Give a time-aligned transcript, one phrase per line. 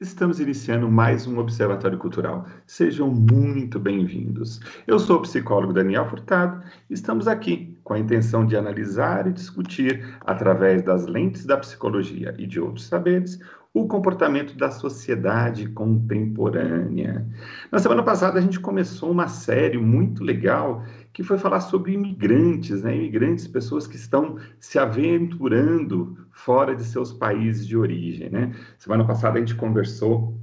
[0.00, 2.46] Estamos iniciando mais um Observatório Cultural.
[2.66, 4.58] Sejam muito bem-vindos.
[4.86, 9.32] Eu sou o psicólogo Daniel Furtado e estamos aqui com a intenção de analisar e
[9.32, 13.38] discutir, através das lentes da psicologia e de outros saberes,
[13.74, 17.26] o comportamento da sociedade contemporânea.
[17.70, 20.82] Na semana passada, a gente começou uma série muito legal
[21.12, 22.96] que foi falar sobre imigrantes, né?
[22.96, 28.30] imigrantes, pessoas que estão se aventurando fora de seus países de origem.
[28.30, 28.54] Né?
[28.78, 30.38] Semana passada a gente conversou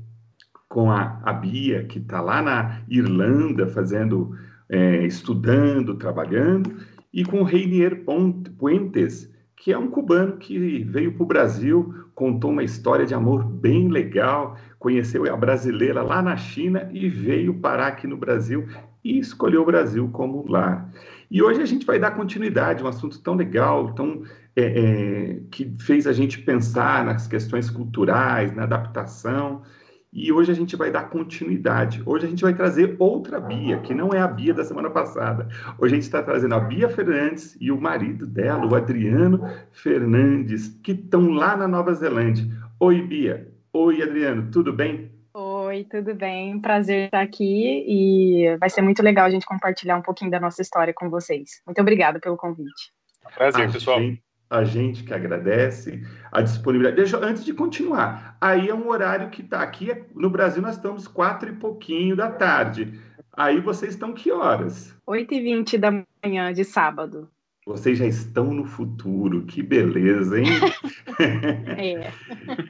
[0.68, 4.36] com a, a Bia, que está lá na Irlanda fazendo,
[4.70, 6.76] é, estudando, trabalhando,
[7.14, 8.04] e com o Reinier
[8.58, 13.44] Puentes, que é um cubano que veio para o Brasil, contou uma história de amor
[13.44, 18.68] bem legal, conheceu a brasileira lá na China e veio parar aqui no Brasil
[19.08, 20.92] e escolheu o Brasil como lar.
[21.32, 24.24] E hoje a gente vai dar continuidade, um assunto tão legal, tão
[24.56, 29.62] é, é, que fez a gente pensar nas questões culturais, na adaptação.
[30.12, 32.02] E hoje a gente vai dar continuidade.
[32.06, 35.48] Hoje a gente vai trazer outra Bia, que não é a Bia da semana passada.
[35.78, 39.42] Hoje a gente está trazendo a Bia Fernandes e o marido dela, o Adriano
[39.72, 42.46] Fernandes, que estão lá na Nova Zelândia.
[42.80, 43.48] Oi, Bia.
[43.72, 44.50] Oi, Adriano.
[44.52, 45.17] Tudo bem?
[45.78, 46.60] Oi, tudo bem?
[46.60, 50.60] Prazer estar aqui e vai ser muito legal a gente compartilhar um pouquinho da nossa
[50.60, 51.62] história com vocês.
[51.68, 52.92] Muito obrigada pelo convite.
[53.36, 54.00] Prazer, a pessoal.
[54.00, 56.96] Gente, a gente que agradece a disponibilidade.
[56.96, 61.08] Deixa, antes de continuar, aí é um horário que está aqui no Brasil, nós estamos
[61.08, 63.00] quatro e pouquinho da tarde.
[63.32, 64.96] Aí vocês estão que horas?
[65.06, 65.92] 8 e 20 da
[66.26, 67.30] manhã de sábado.
[67.68, 70.48] Vocês já estão no futuro, que beleza, hein?
[71.20, 72.12] É.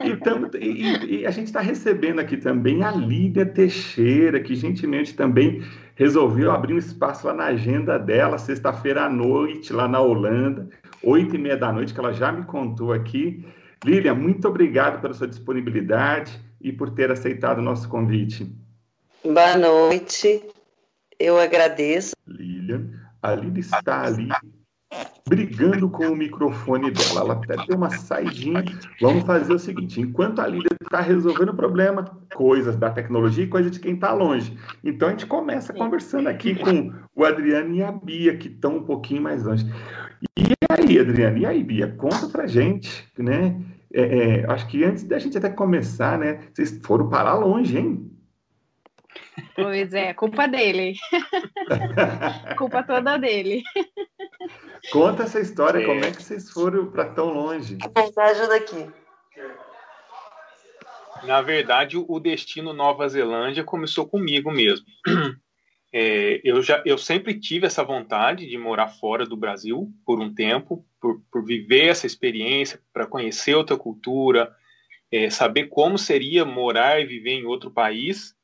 [0.06, 5.62] então, e, e a gente está recebendo aqui também a Lídia Teixeira, que gentilmente também
[5.94, 10.66] resolveu abrir um espaço lá na agenda dela, sexta-feira à noite, lá na Holanda,
[11.02, 13.46] oito e meia da noite, que ela já me contou aqui.
[13.84, 18.50] Lília, muito obrigado pela sua disponibilidade e por ter aceitado o nosso convite.
[19.22, 20.42] Boa noite,
[21.20, 22.16] eu agradeço.
[22.26, 22.90] Lilian,
[23.22, 24.28] a Lília está ali
[25.28, 27.20] brigando com o microfone dela.
[27.20, 28.64] Ela até deu uma saidinha.
[29.00, 32.04] Vamos fazer o seguinte: enquanto a Lídia está resolvendo o problema,
[32.34, 34.56] coisas da tecnologia e coisas de quem está longe.
[34.82, 38.84] Então a gente começa conversando aqui com o Adriano e a Bia, que estão um
[38.84, 39.66] pouquinho mais longe.
[40.36, 41.38] E aí, Adriano?
[41.38, 41.88] E aí, Bia?
[41.96, 43.60] Conta pra gente, né?
[43.92, 46.40] É, é, acho que antes da gente até começar, né?
[46.52, 48.10] Vocês foram parar longe, hein?
[49.54, 50.94] Pois é, culpa dele.
[52.56, 53.62] culpa toda dele.
[54.90, 57.76] Conta essa história, como é que vocês foram para tão longe?
[57.76, 58.90] Me ajuda aqui.
[61.24, 64.86] Na verdade, o destino Nova Zelândia começou comigo mesmo.
[65.90, 70.34] É, eu, já, eu sempre tive essa vontade de morar fora do Brasil por um
[70.34, 74.54] tempo, por, por viver essa experiência, para conhecer outra cultura,
[75.10, 78.36] é, saber como seria morar e viver em outro país.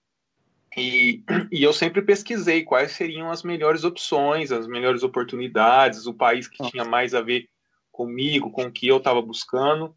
[0.77, 6.49] E, e, eu sempre pesquisei quais seriam as melhores opções, as melhores oportunidades, o país
[6.49, 7.49] que tinha mais a ver
[7.93, 9.95] comigo, com o que eu estava buscando.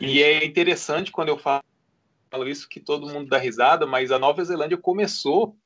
[0.00, 1.62] E é interessante quando eu falo
[2.46, 5.56] isso que todo mundo dá risada, mas a Nova Zelândia começou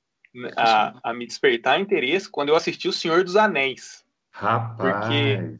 [0.57, 4.05] a, a me despertar interesse quando eu assisti O Senhor dos Anéis.
[4.31, 4.77] Rapaz!
[4.77, 5.57] Porque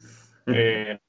[0.49, 1.01] é,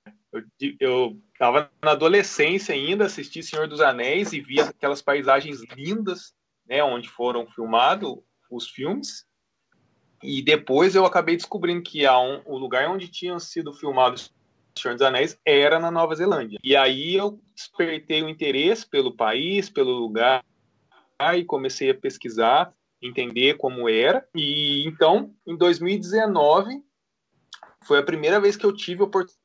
[0.80, 6.34] eu estava na adolescência ainda, assisti Senhor dos Anéis e vi aquelas paisagens lindas
[6.70, 8.18] né, onde foram filmados
[8.50, 9.26] os filmes.
[10.22, 14.34] E depois eu acabei descobrindo que um, o lugar onde tinham sido filmados
[14.78, 16.60] Senhor dos Anéis era na Nova Zelândia.
[16.64, 20.44] E aí eu despertei o interesse pelo país, pelo lugar,
[21.36, 24.26] e comecei a pesquisar, entender como era.
[24.34, 26.82] E então, em 2019,
[27.84, 29.39] foi a primeira vez que eu tive a oportunidade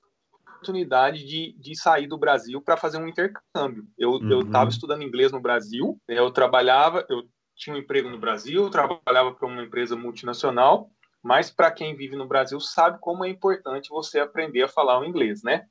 [0.72, 3.86] de, de sair do Brasil para fazer um intercâmbio.
[3.98, 4.40] Eu uhum.
[4.40, 7.22] estava estudando inglês no Brasil, né, eu trabalhava, eu
[7.54, 10.90] tinha um emprego no Brasil, trabalhava para uma empresa multinacional,
[11.22, 15.04] mas para quem vive no Brasil sabe como é importante você aprender a falar o
[15.04, 15.66] inglês, né?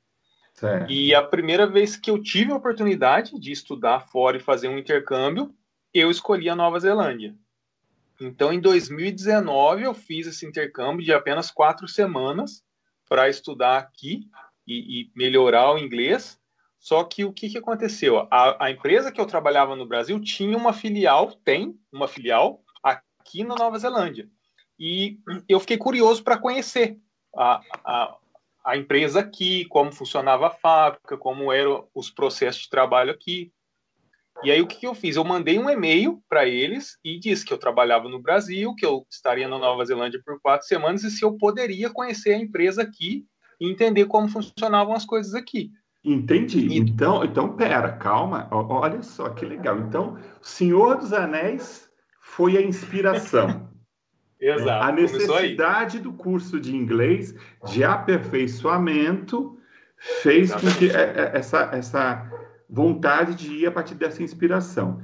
[0.54, 0.90] Certo.
[0.90, 4.78] E a primeira vez que eu tive a oportunidade de estudar fora e fazer um
[4.78, 5.52] intercâmbio,
[5.92, 7.34] eu escolhi a Nova Zelândia.
[8.20, 12.62] Então, em 2019, eu fiz esse intercâmbio de apenas quatro semanas
[13.08, 14.28] para estudar aqui
[14.66, 16.38] e, e melhorar o inglês.
[16.78, 18.28] Só que o que, que aconteceu?
[18.30, 23.42] A, a, empresa que eu trabalhava no Brasil tinha uma filial, tem uma filial aqui
[23.42, 24.28] na Nova Zelândia.
[24.78, 25.18] E
[25.48, 26.98] eu fiquei curioso para conhecer
[27.34, 28.16] a, a,
[28.66, 33.50] a, empresa aqui, como funcionava a fábrica, como eram os processos de trabalho aqui.
[34.42, 35.16] E aí o que, que eu fiz?
[35.16, 39.06] Eu mandei um e-mail para eles e disse que eu trabalhava no Brasil, que eu
[39.08, 43.24] estaria na Nova Zelândia por quatro semanas e se eu poderia conhecer a empresa aqui
[43.60, 45.70] e entender como funcionavam as coisas aqui.
[46.04, 46.76] Entendi.
[46.76, 48.46] Então, então, pera, calma.
[48.50, 49.78] Olha só que legal.
[49.78, 51.88] Então, Senhor dos Anéis
[52.20, 53.68] foi a inspiração.
[54.38, 54.84] Exato.
[54.84, 57.34] A necessidade do curso de inglês
[57.66, 59.58] de aperfeiçoamento
[60.22, 62.30] fez com que é, é, essa, essa
[62.68, 65.00] vontade de ir a partir dessa inspiração.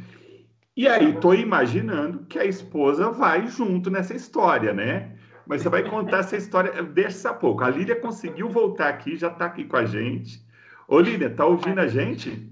[0.77, 5.17] E aí, estou imaginando que a esposa vai junto nessa história, né?
[5.51, 7.65] Mas você vai contar essa história, deixa a pouco.
[7.65, 10.41] A Lília conseguiu voltar aqui, já está aqui com a gente.
[10.87, 12.49] Ô, Lília, tá ouvindo a gente?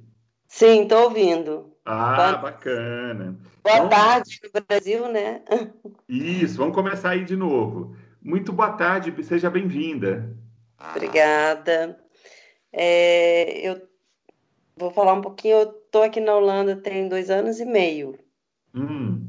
[0.48, 1.72] Sim, estou ouvindo.
[1.84, 2.38] Ah, Boa...
[2.38, 3.38] bacana.
[3.62, 5.42] Boa então, tarde no Brasil, né?
[6.08, 7.94] Isso, vamos começar aí de novo.
[8.20, 10.36] Muito boa tarde, seja bem-vinda.
[10.90, 11.96] Obrigada.
[12.72, 13.80] É, eu
[14.76, 15.54] vou falar um pouquinho.
[15.54, 18.18] Eu estou aqui na Holanda tem dois anos e meio.
[18.74, 19.27] Hum.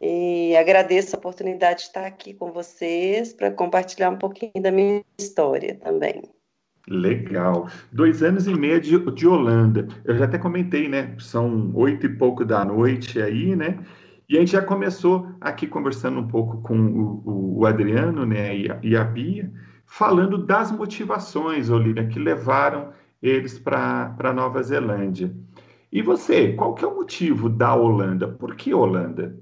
[0.00, 5.02] E agradeço a oportunidade de estar aqui com vocês para compartilhar um pouquinho da minha
[5.18, 6.22] história também.
[6.88, 7.68] Legal.
[7.92, 9.86] Dois anos e meio de, de Holanda.
[10.04, 11.14] Eu já até comentei, né?
[11.18, 13.78] São oito e pouco da noite aí, né?
[14.28, 18.56] E a gente já começou aqui conversando um pouco com o, o Adriano, né?
[18.56, 19.52] E a, e a Bia,
[19.84, 22.92] falando das motivações, Olívia, que levaram
[23.22, 25.30] eles para Nova Zelândia.
[25.92, 28.26] E você, qual que é o motivo da Holanda?
[28.28, 29.36] Por que Holanda?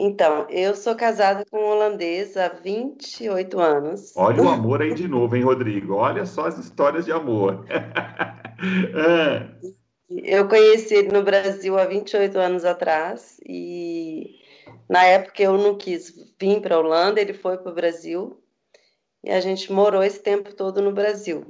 [0.00, 4.12] Então, eu sou casada com um holandês há 28 anos.
[4.14, 5.94] Olha o amor aí de novo, hein, Rodrigo?
[5.94, 7.66] Olha só as histórias de amor.
[8.60, 9.54] Ah.
[10.10, 14.34] Eu conheci ele no Brasil há 28 anos atrás e
[14.90, 18.42] na época eu não quis vir para a Holanda, ele foi para o Brasil
[19.22, 21.46] e a gente morou esse tempo todo no Brasil.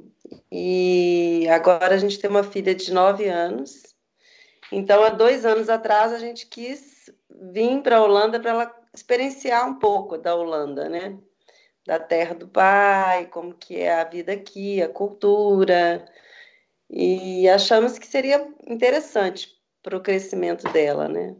[0.52, 3.84] E agora a gente tem uma filha de 9 anos.
[4.70, 6.97] Então, há dois anos atrás, a gente quis
[7.52, 11.18] vir para a Holanda para ela experienciar um pouco da Holanda, né?
[11.86, 16.04] Da terra do pai, como que é a vida aqui, a cultura.
[16.90, 19.48] E achamos que seria interessante
[19.82, 21.36] para o crescimento dela, né?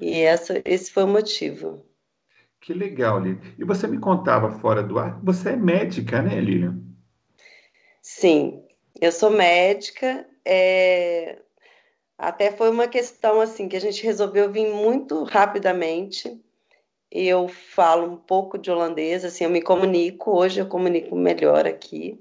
[0.00, 1.84] E essa, esse foi o motivo.
[2.60, 3.40] Que legal, Lilian.
[3.58, 6.82] E você me contava fora do ar, você é médica, né, Lilian?
[8.00, 8.64] Sim,
[9.00, 10.26] eu sou médica.
[10.44, 11.43] É...
[12.24, 16.40] Até foi uma questão assim que a gente resolveu vir muito rapidamente.
[17.10, 20.30] Eu falo um pouco de holandês, assim, eu me comunico.
[20.30, 22.18] Hoje eu comunico melhor aqui,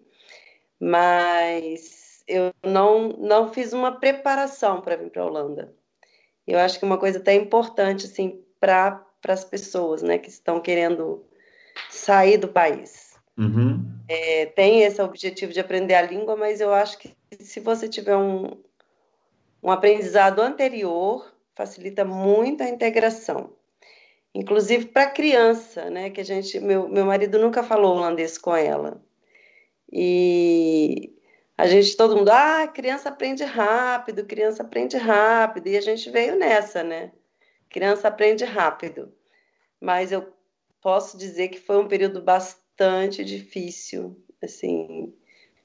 [0.77, 5.73] mas eu não não fiz uma preparação para vir para a Holanda.
[6.45, 10.59] Eu acho que uma coisa até importante assim para para as pessoas, né, que estão
[10.59, 11.23] querendo
[11.89, 13.17] sair do país.
[13.37, 13.85] Uhum.
[14.09, 18.17] É, tem esse objetivo de aprender a língua, mas eu acho que se você tiver
[18.17, 18.51] um,
[19.63, 23.55] um aprendizado anterior, facilita muito a integração.
[24.35, 26.09] Inclusive para criança, né?
[26.09, 29.01] Que a gente, meu, meu marido nunca falou holandês com ela.
[29.91, 31.13] E
[31.57, 35.67] a gente, todo mundo, ah, criança aprende rápido, criança aprende rápido.
[35.67, 37.11] E a gente veio nessa, né?
[37.69, 39.13] Criança aprende rápido.
[39.79, 40.33] Mas eu
[40.81, 45.13] posso dizer que foi um período bastante difícil, assim,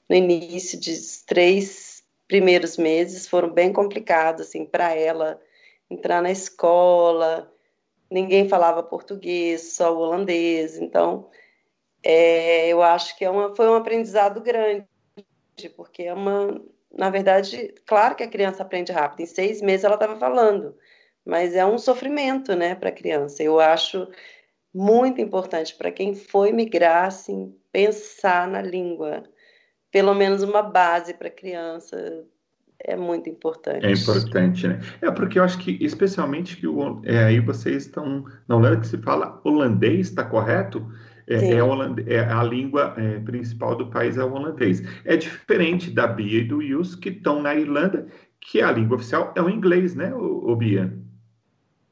[0.07, 1.98] no início de três
[2.29, 5.41] primeiros meses foram bem complicados, assim, para ela
[5.89, 7.51] entrar na escola,
[8.09, 11.27] ninguém falava português, só holandês, então
[12.03, 14.85] é, eu acho que é uma, foi um aprendizado grande,
[15.75, 16.63] porque é uma,
[16.95, 20.77] na verdade, claro que a criança aprende rápido, em seis meses ela estava falando,
[21.25, 23.41] mas é um sofrimento, né, para a criança.
[23.41, 24.07] Eu acho
[24.71, 29.23] muito importante para quem foi migrar, assim, pensar na língua,
[29.91, 32.25] pelo menos uma base para a criança
[32.79, 33.85] é muito importante.
[33.85, 34.79] É importante, né?
[35.01, 38.87] É porque eu acho que, especialmente que o, é, aí vocês estão na Holanda que
[38.87, 40.85] se fala holandês, está correto?
[41.27, 44.81] É, é, holandês, é, a língua é, principal do país é o holandês.
[45.05, 48.07] É diferente da Bia e do Yus, que estão na Irlanda,
[48.39, 50.91] que a língua oficial é o inglês, né, o, o Bia?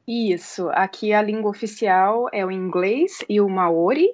[0.08, 4.08] Isso, aqui a língua oficial é o inglês e o maori,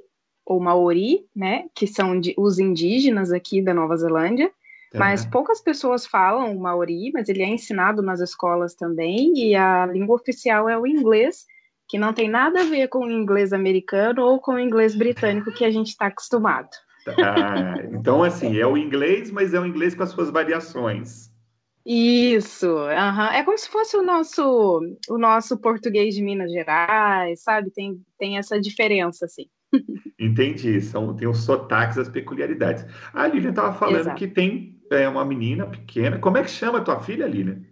[0.44, 4.50] ou maori, né, que são de, os indígenas aqui da Nova Zelândia,
[4.92, 4.98] é.
[4.98, 9.86] mas poucas pessoas falam o maori, mas ele é ensinado nas escolas também, e a
[9.86, 11.46] língua oficial é o inglês,
[11.88, 15.52] que não tem nada a ver com o inglês americano ou com o inglês britânico
[15.52, 16.70] que a gente está acostumado.
[17.06, 21.30] Ah, então, assim, é o inglês, mas é o inglês com as suas variações.
[21.86, 22.88] Isso, uhum.
[22.88, 27.70] é como se fosse o nosso o nosso português de Minas Gerais, sabe?
[27.70, 29.44] Tem, tem essa diferença, assim.
[30.18, 32.86] Entendi, são, tem os sotaques, as peculiaridades.
[33.12, 34.16] A Lilian estava falando Exato.
[34.16, 36.18] que tem é, uma menina pequena.
[36.18, 37.62] Como é que chama a tua filha, Lilian?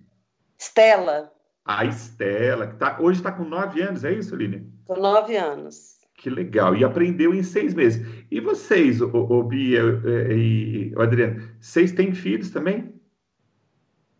[0.58, 1.30] Estela.
[1.64, 4.64] A Estela, que tá, hoje está com nove anos, é isso, Lilian?
[4.84, 5.92] Com nove anos.
[6.16, 6.76] Que legal.
[6.76, 8.06] E aprendeu em seis meses.
[8.30, 12.92] E vocês, o, o Bia eh, e o Adriano, vocês têm filhos também?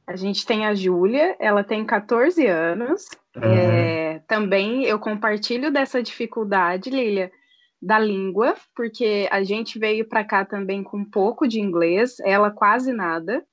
[0.06, 3.08] A gente tem a Júlia, ela tem 14 anos.
[3.36, 3.42] Uhum.
[3.42, 7.30] É, também eu compartilho dessa dificuldade, Lilia,
[7.82, 12.48] da língua, porque a gente veio para cá também com um pouco de inglês, ela
[12.48, 13.44] quase nada.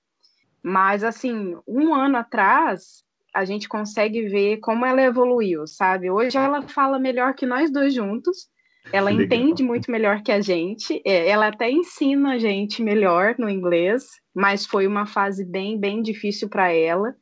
[0.61, 6.11] Mas, assim, um ano atrás, a gente consegue ver como ela evoluiu, sabe?
[6.11, 8.47] Hoje ela fala melhor que nós dois juntos.
[8.93, 9.25] Ela Legal.
[9.25, 11.01] entende muito melhor que a gente.
[11.03, 14.05] É, ela até ensina a gente melhor no inglês,
[14.35, 17.15] mas foi uma fase bem, bem difícil para ela.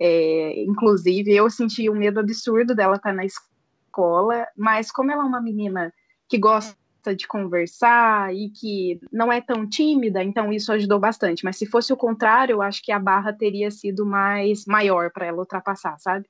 [0.00, 5.22] É, inclusive, eu senti um medo absurdo dela estar tá na escola, mas como ela
[5.22, 5.92] é uma menina
[6.28, 6.76] que gosta
[7.16, 11.44] de conversar e que não é tão tímida, então isso ajudou bastante.
[11.44, 15.26] Mas se fosse o contrário, eu acho que a barra teria sido mais maior para
[15.26, 16.26] ela ultrapassar, sabe?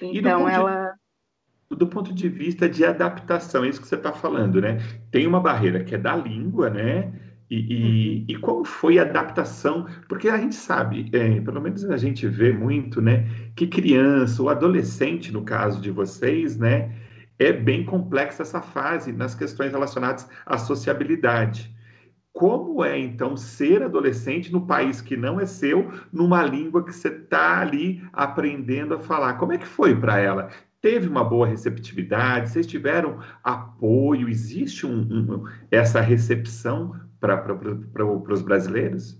[0.00, 0.94] Então ela.
[1.70, 4.78] Do ponto de vista de adaptação, é isso que você está falando, né?
[5.10, 7.12] Tem uma barreira que é da língua, né?
[7.50, 8.24] E, e, uhum.
[8.28, 9.86] e, como foi a adaptação?
[10.08, 14.48] Porque a gente sabe, é, pelo menos a gente vê muito, né, que criança ou
[14.48, 16.90] adolescente, no caso de vocês, né,
[17.38, 21.74] é bem complexa essa fase nas questões relacionadas à sociabilidade.
[22.32, 27.08] Como é, então, ser adolescente no país que não é seu, numa língua que você
[27.08, 29.34] está ali aprendendo a falar?
[29.34, 30.50] Como é que foi para ela?
[30.80, 32.50] Teve uma boa receptividade?
[32.50, 34.28] Vocês tiveram apoio?
[34.28, 37.54] Existe um, um, essa recepção para
[38.28, 39.18] os brasileiros?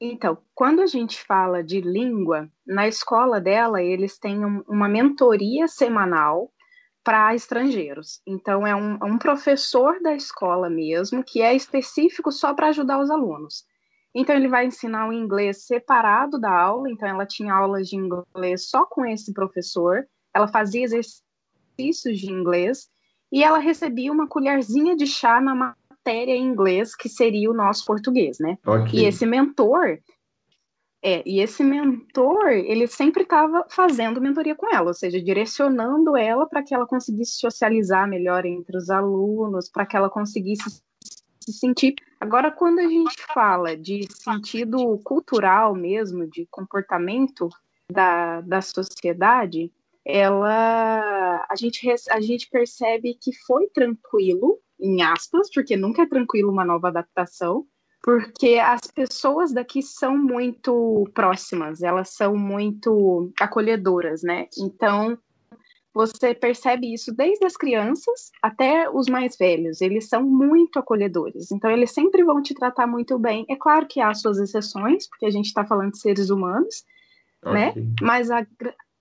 [0.00, 5.68] Então, quando a gente fala de língua, na escola dela, eles têm um, uma mentoria
[5.68, 6.50] semanal
[7.06, 8.20] para estrangeiros.
[8.26, 12.98] Então, é um, é um, professor da escola mesmo, que é específico só para ajudar
[12.98, 13.64] os alunos.
[14.12, 18.68] Então, ele vai ensinar o inglês separado da aula, então, ela tinha aulas de inglês
[18.68, 22.88] só com esse professor, ela fazia exercícios de inglês,
[23.30, 27.86] e ela recebia uma colherzinha de chá na matéria em inglês, que seria o nosso
[27.86, 28.58] português, né?
[28.66, 28.98] Okay.
[28.98, 29.98] E esse mentor,
[31.02, 36.48] é, e esse mentor, ele sempre estava fazendo mentoria com ela, ou seja, direcionando ela
[36.48, 40.82] para que ela conseguisse socializar melhor entre os alunos, para que ela conseguisse
[41.40, 41.94] se sentir.
[42.20, 47.48] Agora, quando a gente fala de sentido cultural mesmo, de comportamento
[47.92, 49.70] da, da sociedade,
[50.04, 56.50] ela a gente, a gente percebe que foi tranquilo, em aspas, porque nunca é tranquilo
[56.50, 57.66] uma nova adaptação,
[58.06, 64.46] porque as pessoas daqui são muito próximas, elas são muito acolhedoras, né?
[64.56, 65.18] Então,
[65.92, 71.68] você percebe isso desde as crianças até os mais velhos, eles são muito acolhedores, então
[71.68, 73.44] eles sempre vão te tratar muito bem.
[73.50, 76.84] É claro que há suas exceções, porque a gente está falando de seres humanos,
[77.44, 77.70] né?
[77.70, 77.82] okay.
[77.82, 77.88] né?
[78.00, 78.46] Mas a,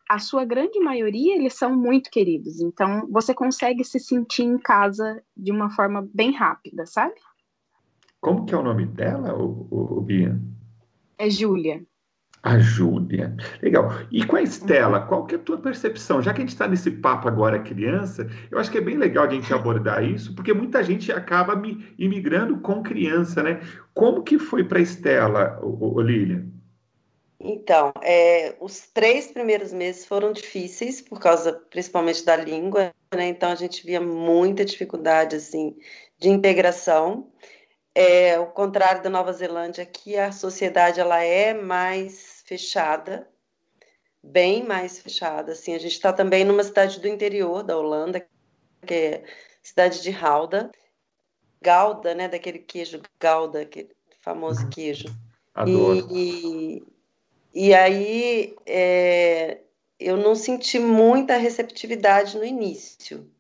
[0.10, 5.22] a sua grande maioria, eles são muito queridos, então você consegue se sentir em casa
[5.38, 7.14] de uma forma bem rápida, sabe?
[8.26, 10.36] Como que é o nome dela, o, o, o Bia?
[11.20, 11.84] É Júlia.
[12.42, 13.38] A Júlia.
[13.62, 13.92] Legal.
[14.12, 16.24] E com a Estela, qual que é a tua percepção?
[16.24, 19.26] Já que a gente está nesse papo agora criança, eu acho que é bem legal
[19.26, 21.54] a gente abordar isso, porque muita gente acaba
[22.00, 23.62] imigrando com criança, né?
[23.94, 26.48] Como que foi para a Estela, o, o Lilian?
[27.40, 33.28] Então, é, os três primeiros meses foram difíceis, por causa principalmente da língua, né?
[33.28, 35.76] Então a gente via muita dificuldade, assim,
[36.18, 37.28] de integração
[37.96, 43.28] é o contrário da Nova Zelândia, que a sociedade ela é mais fechada,
[44.22, 45.54] bem mais fechada.
[45.54, 48.28] Assim, a gente está também numa cidade do interior da Holanda,
[48.86, 49.24] que é
[49.64, 50.70] cidade de Halda,
[51.64, 54.70] Gouda, né, daquele queijo Gouda, aquele famoso uhum.
[54.70, 55.08] queijo.
[55.54, 56.08] Adoro.
[56.12, 56.84] E,
[57.54, 59.62] e, e aí é,
[59.98, 63.32] eu não senti muita receptividade no início,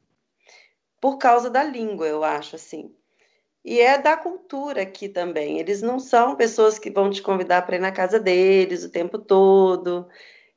[1.01, 2.95] por causa da língua, eu acho assim
[3.65, 5.59] e é da cultura aqui também.
[5.59, 9.17] Eles não são pessoas que vão te convidar para ir na casa deles o tempo
[9.17, 10.07] todo,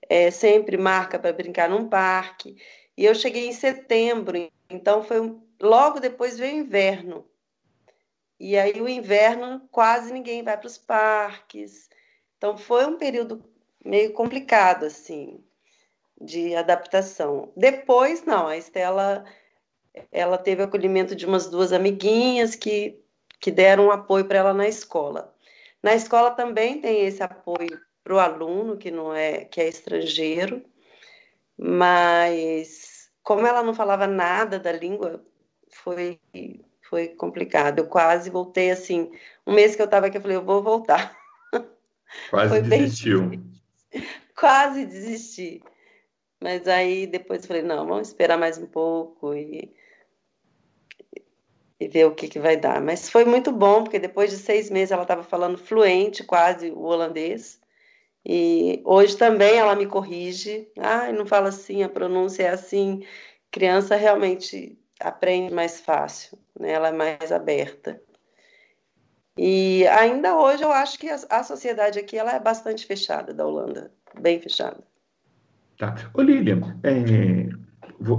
[0.08, 2.56] é, sempre marca para brincar num parque.
[2.96, 4.36] E eu cheguei em setembro,
[4.68, 7.26] então foi logo depois veio o inverno.
[8.38, 11.88] E aí o inverno quase ninguém vai para os parques.
[12.36, 13.42] Então foi um período
[13.82, 15.42] meio complicado assim
[16.20, 17.52] de adaptação.
[17.56, 19.24] Depois não, a Estela
[20.12, 23.00] ela teve acolhimento de umas duas amiguinhas que,
[23.40, 25.34] que deram um apoio para ela na escola.
[25.82, 30.62] Na escola também tem esse apoio para o aluno que não é que é estrangeiro,
[31.56, 35.22] mas como ela não falava nada da língua,
[35.70, 36.18] foi
[36.88, 37.80] foi complicado.
[37.80, 39.12] Eu quase voltei assim,
[39.46, 41.16] um mês que eu estava aqui, eu falei, eu vou voltar.
[42.30, 43.28] Quase desistiu.
[43.28, 43.44] Bem...
[44.34, 45.62] Quase desisti.
[46.40, 49.74] Mas aí depois falei, não, vamos esperar mais um pouco e
[51.80, 52.80] e ver o que, que vai dar.
[52.80, 56.82] Mas foi muito bom, porque depois de seis meses ela estava falando fluente, quase o
[56.82, 57.60] holandês.
[58.24, 60.68] E hoje também ela me corrige.
[60.76, 63.04] Ah, não fala assim, a pronúncia é assim.
[63.50, 66.72] Criança realmente aprende mais fácil, né?
[66.72, 68.00] ela é mais aberta.
[69.36, 73.46] E ainda hoje eu acho que a, a sociedade aqui ela é bastante fechada, da
[73.46, 74.82] Holanda, bem fechada.
[75.78, 75.94] Tá.
[76.12, 77.48] Ô Lilian, é,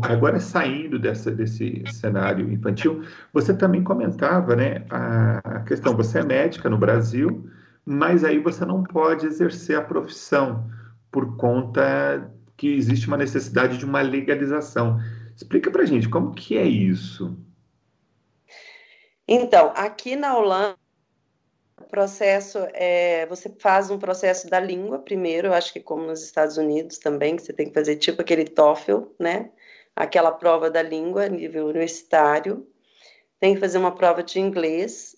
[0.04, 6.70] agora saindo dessa, desse cenário infantil, você também comentava né, a questão, você é médica
[6.70, 7.50] no Brasil,
[7.86, 10.70] mas aí você não pode exercer a profissão
[11.12, 15.00] por conta que existe uma necessidade de uma legalização.
[15.36, 17.38] Explica para gente como que é isso.
[19.28, 20.79] Então, aqui na Holanda,
[21.88, 26.58] processo é, você faz um processo da língua primeiro, eu acho que como nos Estados
[26.58, 29.52] Unidos também, que você tem que fazer tipo aquele TOEFL, né?
[29.96, 32.68] Aquela prova da língua nível universitário.
[33.40, 35.16] Tem que fazer uma prova de inglês.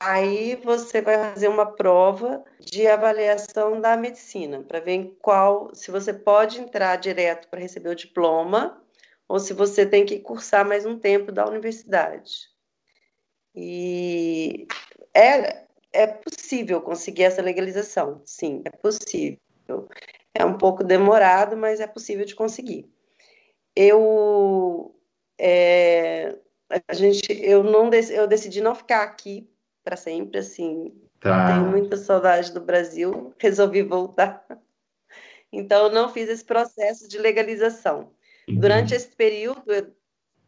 [0.00, 6.12] Aí você vai fazer uma prova de avaliação da medicina para ver qual, se você
[6.12, 8.82] pode entrar direto para receber o diploma
[9.26, 12.50] ou se você tem que cursar mais um tempo da universidade.
[13.54, 14.66] E
[15.14, 15.63] é,
[15.94, 19.38] é possível conseguir essa legalização, sim, é possível.
[20.34, 22.90] É um pouco demorado, mas é possível de conseguir.
[23.74, 24.94] Eu,
[25.38, 26.36] é,
[26.88, 29.48] a gente, eu não, eu decidi não ficar aqui
[29.84, 30.92] para sempre, assim.
[31.20, 31.46] Tá.
[31.46, 34.44] Tenho muita saudade do Brasil, resolvi voltar.
[35.52, 38.10] Então, eu não fiz esse processo de legalização.
[38.48, 38.56] Uhum.
[38.58, 39.94] Durante esse período, eu,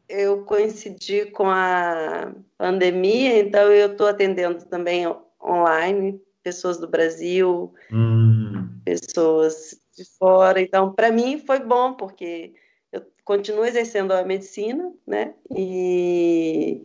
[0.09, 5.07] eu coincidi com a pandemia, então eu estou atendendo também
[5.47, 8.69] online pessoas do Brasil, uhum.
[8.85, 10.61] pessoas de fora.
[10.61, 12.55] Então, para mim foi bom, porque
[12.93, 15.35] eu continuo exercendo a medicina, né?
[15.51, 16.83] E,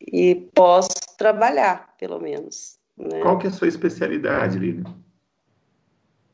[0.00, 0.88] e posso
[1.18, 2.78] trabalhar, pelo menos.
[2.96, 3.20] Né?
[3.20, 4.84] Qual que é a sua especialidade, Lívia?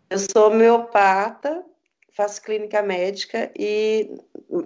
[0.09, 1.65] Eu sou homeopata
[2.19, 4.11] faço clínica médica e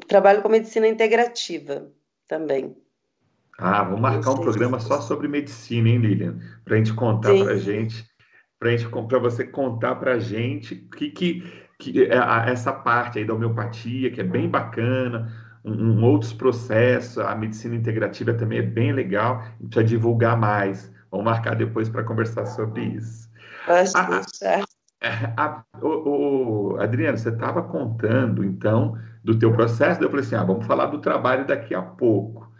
[0.08, 1.92] trabalho com medicina integrativa
[2.26, 2.74] também.
[3.58, 6.38] Ah, vamos marcar um programa só sobre medicina, hein, Lilian?
[6.64, 8.04] Para a gente contar para a gente,
[8.58, 14.10] para você contar para a gente que, que, que é essa parte aí da homeopatia,
[14.10, 15.30] que é bem bacana,
[15.64, 20.36] um, um, outros processos, a medicina integrativa também é bem legal, a gente precisa divulgar
[20.36, 20.90] mais.
[21.10, 23.30] Vamos marcar depois para conversar sobre isso.
[23.66, 24.72] Acho ah, certo.
[25.36, 30.36] A, o, o, Adriano, você estava contando, então, do teu processo, daí eu falei assim,
[30.36, 32.51] ah, vamos falar do trabalho daqui a pouco.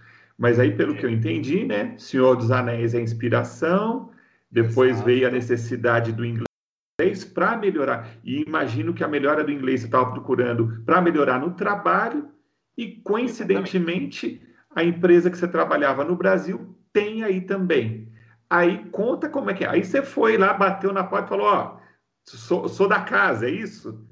[0.43, 4.11] Mas aí, pelo que eu entendi, né, Senhor dos Anéis é inspiração,
[4.51, 5.07] depois Exato.
[5.07, 8.11] veio a necessidade do inglês para melhorar.
[8.25, 12.29] E imagino que a melhora do inglês você estava procurando para melhorar no trabalho,
[12.77, 14.43] e coincidentemente,
[14.75, 18.13] a empresa que você trabalhava no Brasil tem aí também.
[18.51, 19.69] Aí conta como é que é.
[19.69, 21.81] Aí você foi lá, bateu na porta e falou, ó,
[22.25, 24.05] Sou, sou da casa, é isso?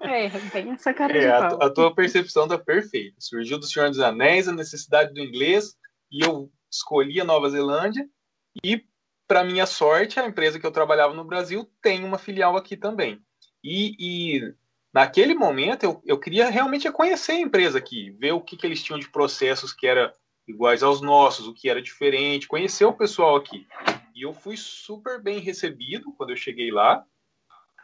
[0.00, 3.16] É, bem essa cara é, a, a, tua percepção tá perfeita.
[3.20, 5.76] Surgiu do Senhor dos Anéis a necessidade do inglês
[6.10, 8.08] e eu escolhi a Nova Zelândia
[8.64, 8.84] e,
[9.28, 13.22] para minha sorte, a empresa que eu trabalhava no Brasil tem uma filial aqui também.
[13.62, 14.54] E, e
[14.92, 18.82] naquele momento eu, eu queria realmente conhecer a empresa aqui, ver o que, que eles
[18.82, 20.12] tinham de processos que era
[20.48, 23.66] iguais aos nossos, o que era diferente, conhecer o pessoal aqui.
[24.14, 27.04] E eu fui super bem recebido quando eu cheguei lá.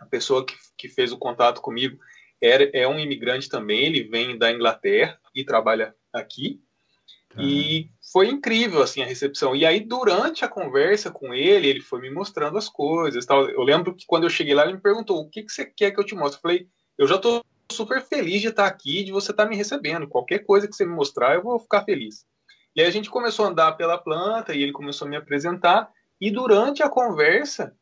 [0.01, 1.99] A pessoa que, que fez o contato comigo
[2.41, 6.61] era, é um imigrante também, ele vem da Inglaterra e trabalha aqui.
[7.29, 7.43] Tá.
[7.43, 9.55] E foi incrível assim a recepção.
[9.55, 13.49] E aí durante a conversa com ele, ele foi me mostrando as coisas, tal.
[13.49, 15.91] Eu lembro que quando eu cheguei lá, ele me perguntou: "O que que você quer
[15.91, 19.13] que eu te mostre?" Eu falei: "Eu já estou super feliz de estar aqui, de
[19.13, 20.09] você estar me recebendo.
[20.09, 22.25] Qualquer coisa que você me mostrar, eu vou ficar feliz."
[22.75, 25.91] E aí a gente começou a andar pela planta e ele começou a me apresentar.
[26.21, 27.75] E durante a conversa,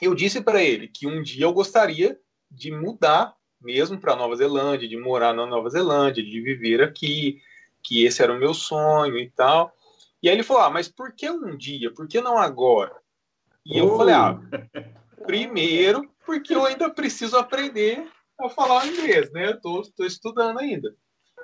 [0.00, 2.18] eu disse para ele que um dia eu gostaria
[2.50, 7.40] de mudar mesmo para Nova Zelândia, de morar na Nova Zelândia, de viver aqui,
[7.82, 9.74] que esse era o meu sonho e tal.
[10.22, 11.92] E aí ele falou: "Ah, mas por que um dia?
[11.92, 12.94] Por que não agora?"
[13.64, 14.40] E eu falei: "Ah,
[15.26, 18.06] primeiro, porque eu ainda preciso aprender
[18.38, 19.48] a falar inglês, né?
[19.48, 20.94] Eu tô, tô estudando ainda."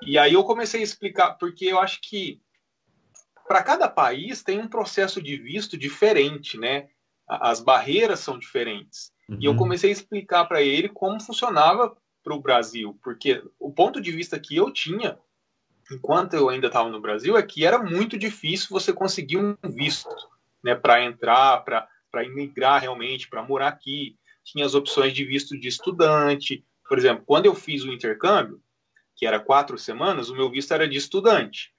[0.02, 2.40] E aí eu comecei a explicar, porque eu acho que
[3.48, 6.88] para cada país tem um processo de visto diferente, né?
[7.26, 9.12] As barreiras são diferentes.
[9.28, 9.38] Uhum.
[9.40, 9.58] E eu uhum.
[9.58, 14.38] comecei a explicar para ele como funcionava para o Brasil, porque o ponto de vista
[14.38, 15.18] que eu tinha,
[15.90, 20.14] enquanto eu ainda estava no Brasil, é que era muito difícil você conseguir um visto,
[20.62, 20.74] né?
[20.74, 24.16] Para entrar, para imigrar realmente, para morar aqui.
[24.42, 26.64] Tinha as opções de visto de estudante.
[26.88, 28.60] Por exemplo, quando eu fiz o intercâmbio,
[29.14, 31.72] que era quatro semanas, o meu visto era de estudante.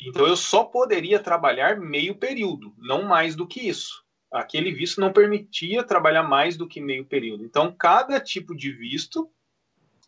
[0.00, 4.02] Então eu só poderia trabalhar meio período, não mais do que isso.
[4.32, 7.44] Aquele visto não permitia trabalhar mais do que meio período.
[7.44, 9.30] Então cada tipo de visto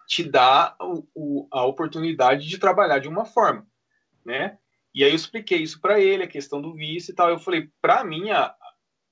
[0.07, 3.67] te dá o, o, a oportunidade de trabalhar de uma forma,
[4.25, 4.59] né?
[4.95, 7.31] E aí eu expliquei isso para ele, a questão do visto e tal.
[7.31, 8.55] Eu falei, para mim, a,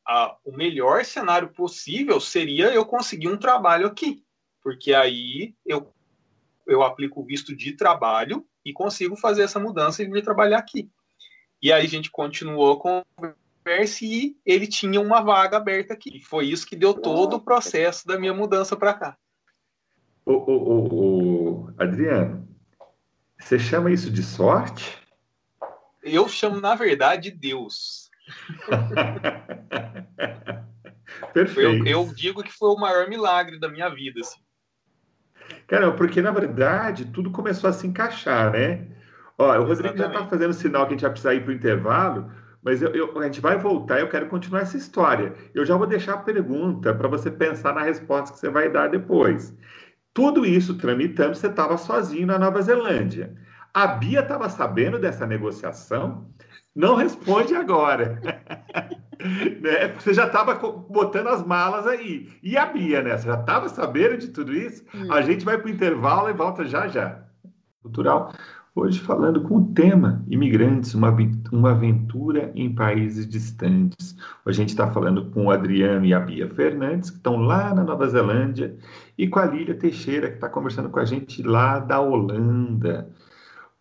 [0.06, 4.22] a, o melhor cenário possível seria eu conseguir um trabalho aqui,
[4.62, 5.92] porque aí eu,
[6.66, 10.90] eu aplico o visto de trabalho e consigo fazer essa mudança e vir trabalhar aqui.
[11.62, 13.02] E aí a gente continuou com
[14.02, 16.16] e ele tinha uma vaga aberta aqui.
[16.16, 19.16] E foi isso que deu todo o processo da minha mudança para cá.
[20.24, 22.48] Ô, ô, ô, Adriano,
[23.38, 24.98] você chama isso de sorte?
[26.02, 28.10] Eu chamo, na verdade, Deus.
[31.32, 31.86] Perfeito.
[31.86, 34.20] Eu, eu, digo que foi o maior milagre da minha vida.
[34.20, 34.40] Assim.
[35.66, 38.86] Cara, porque na verdade tudo começou a se encaixar, né?
[39.38, 41.54] Ó, o Rodrigo já está fazendo sinal que a gente vai precisar ir para o
[41.54, 42.30] intervalo,
[42.62, 45.34] mas eu, eu, a gente vai voltar e eu quero continuar essa história.
[45.54, 48.88] Eu já vou deixar a pergunta para você pensar na resposta que você vai dar
[48.88, 49.54] depois.
[50.12, 53.34] Tudo isso tramitando, você estava sozinho na Nova Zelândia.
[53.72, 56.26] A Bia estava sabendo dessa negociação?
[56.74, 58.20] Não responde agora.
[59.60, 59.88] né?
[59.98, 62.28] Você já estava botando as malas aí.
[62.42, 63.16] E a Bia, né?
[63.16, 64.84] Você já estava sabendo de tudo isso?
[64.94, 65.12] Hum.
[65.12, 67.22] A gente vai para o intervalo e volta já já.
[67.82, 68.32] Cultural.
[68.72, 71.14] Hoje falando com o tema Imigrantes, uma,
[71.50, 74.16] uma aventura em países distantes.
[74.46, 77.74] Hoje a gente está falando com o Adriano e a Bia Fernandes, que estão lá
[77.74, 78.76] na Nova Zelândia,
[79.18, 83.10] e com a Lília Teixeira, que está conversando com a gente lá da Holanda.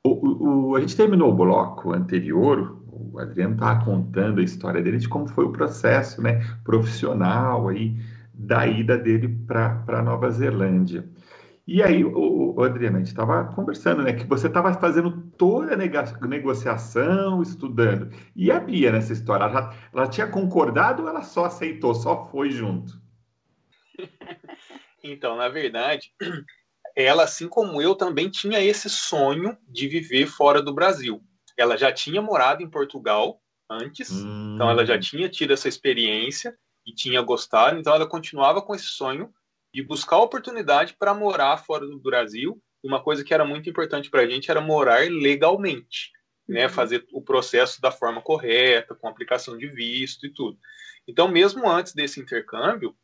[0.04, 4.97] O, o, a gente terminou o bloco anterior, o Adriano estava contando a história dele,
[4.97, 7.95] de como foi o processo né, profissional aí,
[8.34, 11.06] da ida dele para a Nova Zelândia.
[11.71, 14.12] E aí, o, o Adriano, a gente estava conversando, né?
[14.12, 18.12] Que você estava fazendo toda a negociação, estudando.
[18.36, 22.49] E a Bia nessa história, ela, ela tinha concordado ou ela só aceitou, só foi
[22.49, 22.99] junto?
[25.01, 26.12] Então, na verdade,
[26.93, 31.23] ela, assim como eu, também tinha esse sonho de viver fora do Brasil.
[31.58, 34.55] Ela já tinha morado em Portugal antes, hum.
[34.55, 34.99] então ela já hum.
[34.99, 36.53] tinha tido essa experiência
[36.86, 39.34] e tinha gostado, então ela continuava com esse sonho
[39.73, 42.62] de buscar oportunidade para morar fora do Brasil.
[42.84, 46.12] Uma coisa que era muito importante para a gente era morar legalmente,
[46.47, 46.63] né?
[46.65, 46.69] Uhum.
[46.69, 50.58] Fazer o processo da forma correta, com aplicação de visto e tudo.
[51.08, 52.95] Então, mesmo antes desse intercâmbio,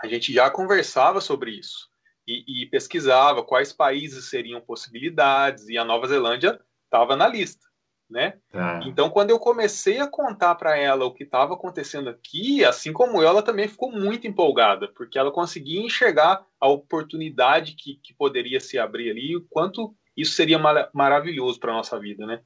[0.00, 1.88] a gente já conversava sobre isso
[2.26, 7.67] e, e pesquisava quais países seriam possibilidades e a Nova Zelândia estava na lista
[8.10, 8.34] né?
[8.52, 8.80] Ah.
[8.84, 13.22] Então, quando eu comecei a contar para ela o que estava acontecendo aqui, assim como
[13.22, 18.60] eu, ela também ficou muito empolgada, porque ela conseguia enxergar a oportunidade que, que poderia
[18.60, 22.40] se abrir ali, o quanto isso seria mar maravilhoso para nossa vida, né?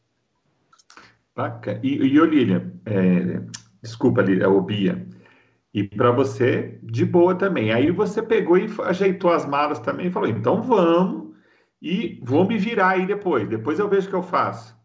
[1.35, 1.81] Bacana.
[1.83, 3.41] E, e Olília, é,
[3.83, 5.07] desculpa, Lília, o Bia,
[5.73, 7.73] e para você, de boa também.
[7.73, 11.35] Aí você pegou e ajeitou as malas também e falou: então vamos,
[11.81, 14.77] e vou me virar aí depois, depois eu vejo o que eu faço.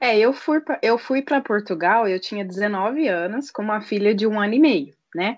[0.00, 4.14] É, eu fui, pra, eu fui para Portugal, eu tinha 19 anos, com uma filha
[4.14, 5.36] de um ano e meio, né?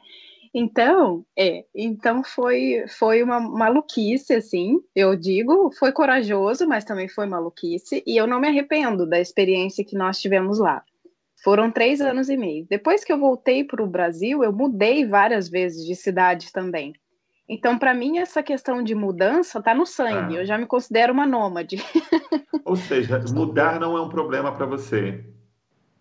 [0.54, 7.26] Então, é, então foi, foi uma maluquice, assim, eu digo, foi corajoso, mas também foi
[7.26, 10.84] maluquice, e eu não me arrependo da experiência que nós tivemos lá.
[11.42, 12.66] Foram três anos e meio.
[12.70, 16.92] Depois que eu voltei para o Brasil, eu mudei várias vezes de cidade também.
[17.52, 20.38] Então, para mim, essa questão de mudança está no sangue.
[20.38, 20.40] Ah.
[20.40, 21.76] Eu já me considero uma nômade.
[22.64, 25.22] Ou seja, mudar não é um problema para você.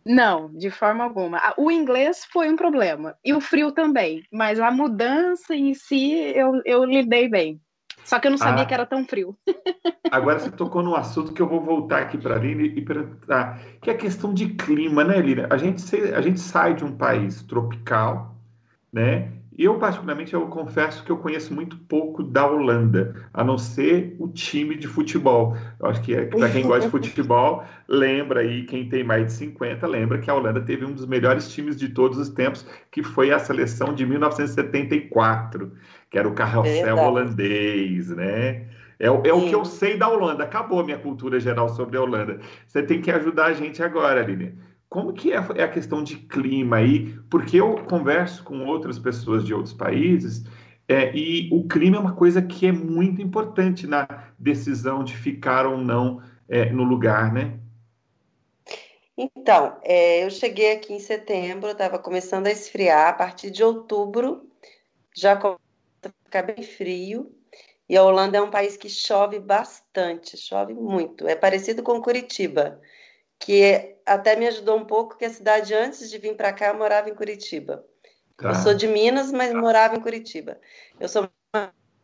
[0.06, 1.42] Não, de forma alguma.
[1.58, 6.62] O inglês foi um problema e o frio também, mas a mudança em si eu,
[6.64, 7.60] eu lidei bem.
[8.06, 9.38] Só que eu não sabia ah, que era tão frio.
[10.10, 13.60] Agora você tocou no assunto que eu vou voltar aqui para a Lina e perguntar,
[13.82, 15.48] que é a questão de clima, né, Lina?
[15.52, 18.38] A gente, a gente sai de um país tropical,
[18.92, 19.41] né?
[19.58, 24.30] Eu, particularmente, eu confesso que eu conheço muito pouco da Holanda, a não ser o
[24.30, 25.58] time de futebol.
[25.80, 29.34] Eu acho que, é, para quem gosta de futebol, lembra aí, quem tem mais de
[29.34, 33.04] 50, lembra que a Holanda teve um dos melhores times de todos os tempos, que
[33.04, 35.72] foi a seleção de 1974,
[36.10, 38.68] que era o carrossel é holandês, né?
[38.98, 40.44] É, é o que eu sei da Holanda.
[40.44, 42.40] Acabou a minha cultura geral sobre a Holanda.
[42.68, 44.54] Você tem que ajudar a gente agora, Aline.
[44.92, 47.18] Como que é, é a questão de clima aí?
[47.30, 50.44] Porque eu converso com outras pessoas de outros países
[50.86, 54.06] é, e o clima é uma coisa que é muito importante na
[54.38, 57.58] decisão de ficar ou não é, no lugar, né?
[59.18, 63.08] Então, é, eu cheguei aqui em setembro, estava começando a esfriar.
[63.08, 64.46] A partir de outubro
[65.16, 65.62] já começa
[66.04, 67.34] a ficar bem frio.
[67.88, 71.26] E a Holanda é um país que chove bastante, chove muito.
[71.26, 72.82] É parecido com Curitiba.
[73.40, 77.10] que até me ajudou um pouco, que a cidade, antes de vir para cá, morava
[77.10, 77.86] em Curitiba.
[78.38, 78.50] Tá.
[78.50, 80.60] Eu sou de Minas, mas morava em Curitiba.
[81.00, 81.30] Eu sou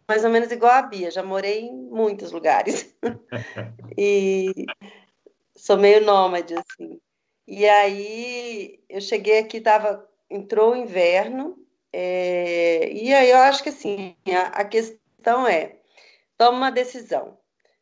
[0.08, 2.96] mais ou menos igual a Bia, já morei em muitos lugares.
[3.98, 4.54] e
[5.56, 7.00] sou meio nômade, assim.
[7.48, 11.58] E aí eu cheguei aqui, tava, entrou o inverno,
[11.92, 15.78] é, e aí eu acho que assim, a, a questão é,
[16.38, 17.38] toma uma decisão.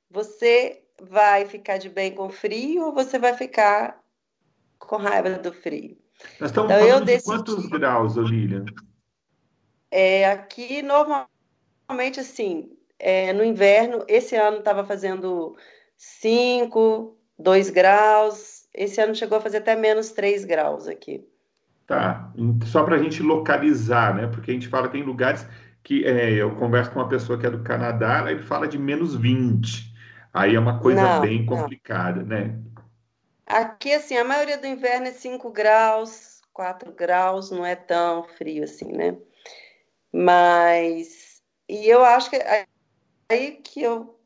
[0.10, 4.02] Você vai ficar de bem com frio ou você vai ficar
[4.80, 5.98] com raiva do frio?
[6.40, 7.20] Nós estamos então, falando decidi...
[7.20, 8.64] de quantos graus, Olívia?
[9.92, 15.56] É, aqui, normalmente, assim, é, no inverno, esse ano estava fazendo
[15.98, 18.68] 5, 2 graus.
[18.74, 21.26] Esse ano chegou a fazer até menos 3 graus aqui.
[21.88, 22.32] Tá,
[22.66, 24.28] só para a gente localizar, né?
[24.28, 25.46] Porque a gente fala, tem lugares
[25.84, 29.16] que é, eu converso com uma pessoa que é do Canadá, ele fala de menos
[29.16, 29.94] 20.
[30.34, 32.28] Aí é uma coisa não, bem complicada, não.
[32.28, 32.60] né?
[33.46, 38.64] Aqui, assim, a maioria do inverno é 5 graus, 4 graus, não é tão frio
[38.64, 39.16] assim, né?
[40.12, 42.38] Mas, e eu acho que
[43.30, 44.20] aí que eu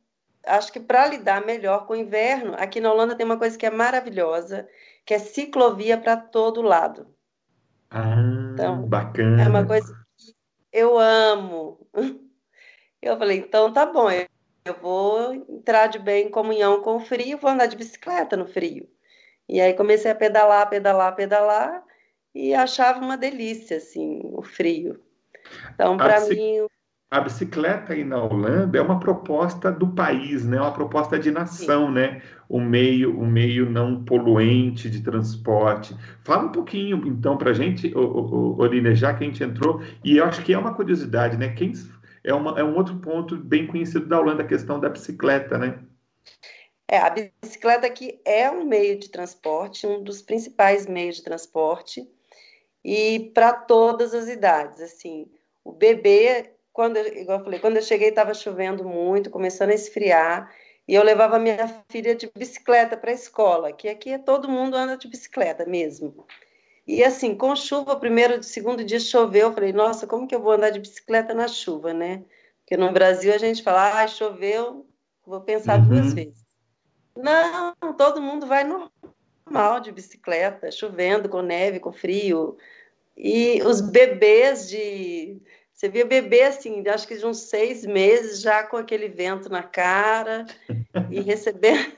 [0.45, 3.65] acho que para lidar melhor com o inverno, aqui na Holanda tem uma coisa que
[3.65, 4.69] é maravilhosa,
[5.05, 7.07] que é ciclovia para todo lado.
[7.89, 8.15] Ah,
[8.53, 9.43] então, bacana.
[9.43, 10.35] É uma coisa que
[10.71, 11.87] eu amo.
[13.01, 17.37] Eu falei, então tá bom, eu vou entrar de bem em comunhão com o frio,
[17.37, 18.89] vou andar de bicicleta no frio.
[19.49, 21.83] E aí comecei a pedalar, pedalar, pedalar
[22.35, 24.99] e achava uma delícia, assim, o frio.
[25.73, 26.67] Então, para mim.
[27.11, 30.61] A bicicleta aí na Holanda é uma proposta do país, né?
[30.61, 31.93] Uma proposta de nação, Sim.
[31.93, 32.21] né?
[32.47, 35.97] O meio, o meio não poluente de transporte.
[36.23, 40.25] Fala um pouquinho, então, para a gente, Olina, já que a gente entrou, e eu
[40.25, 41.49] acho que é uma curiosidade, né?
[41.49, 41.73] Quem
[42.23, 45.79] é, uma, é um outro ponto bem conhecido da Holanda, a questão da bicicleta, né?
[46.91, 52.09] É, a bicicleta aqui é um meio de transporte, um dos principais meios de transporte,
[52.83, 55.27] e para todas as idades, assim,
[55.63, 60.51] o bebê, quando, igual eu falei, quando eu cheguei estava chovendo muito, começando a esfriar,
[60.87, 64.97] e eu levava minha filha de bicicleta para a escola, que aqui todo mundo anda
[64.97, 66.25] de bicicleta mesmo.
[66.87, 70.53] E assim, com chuva, primeiro, segundo dia choveu, eu falei, nossa, como que eu vou
[70.53, 72.23] andar de bicicleta na chuva, né?
[72.61, 74.87] Porque no Brasil a gente fala, ah, choveu,
[75.23, 75.89] vou pensar uhum.
[75.89, 76.48] duas vezes.
[77.21, 82.57] Não, todo mundo vai normal de bicicleta, chovendo, com neve, com frio.
[83.17, 85.41] E os bebês de.
[85.73, 89.63] Você via bebê assim, acho que de uns seis meses, já com aquele vento na
[89.63, 90.45] cara,
[91.09, 91.93] e recebendo.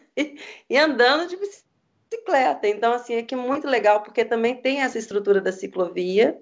[0.70, 2.68] e andando de bicicleta.
[2.68, 6.40] Então, assim, é que é muito legal, porque também tem essa estrutura da ciclovia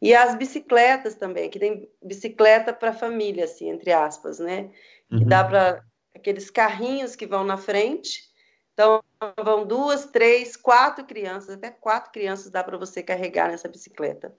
[0.00, 4.70] e as bicicletas também, que tem bicicleta para família, assim, entre aspas, né?
[5.10, 5.26] Que uhum.
[5.26, 5.84] dá para
[6.18, 8.28] aqueles carrinhos que vão na frente.
[8.74, 9.02] Então,
[9.42, 14.32] vão duas, três, quatro crianças, até quatro crianças dá para você carregar nessa bicicleta.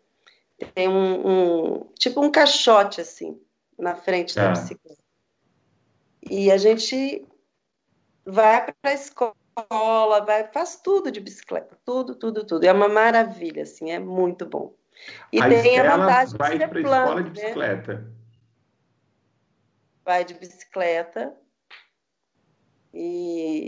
[0.74, 3.42] Tem um, um, tipo um caixote, assim,
[3.78, 4.52] na frente da ah.
[4.52, 5.02] bicicleta.
[6.30, 7.26] E a gente
[8.26, 12.64] vai para a escola, vai, faz tudo de bicicleta, tudo, tudo, tudo.
[12.64, 14.74] É uma maravilha, assim, é muito bom.
[15.32, 17.30] E a tem a vantagem vai de ser plano, escola de né?
[17.30, 17.94] bicicleta.
[17.94, 18.12] Né?
[20.04, 21.38] Vai de bicicleta,
[22.94, 23.68] e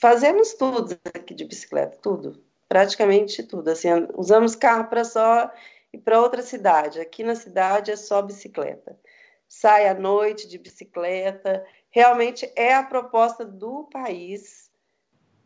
[0.00, 3.68] fazemos tudo aqui de bicicleta, tudo, praticamente tudo.
[3.68, 5.50] Assim, usamos carro para só
[5.92, 7.00] ir para outra cidade.
[7.00, 8.98] Aqui na cidade é só bicicleta.
[9.48, 11.66] Sai à noite de bicicleta.
[11.90, 14.70] Realmente é a proposta do país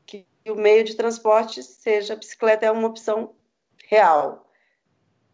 [0.07, 3.35] que o meio de transporte seja a bicicleta é uma opção
[3.89, 4.47] real.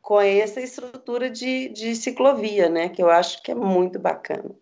[0.01, 2.89] Com essa estrutura de, de ciclovia, né?
[2.89, 4.55] Que eu acho que é muito bacana.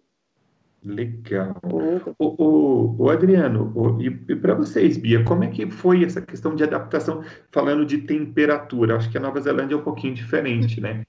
[0.85, 1.57] Legal.
[2.19, 6.23] O, o, o Adriano, o, e, e para vocês, Bia, como é que foi essa
[6.23, 8.97] questão de adaptação, falando de temperatura?
[8.97, 11.05] Acho que a Nova Zelândia é um pouquinho diferente, né?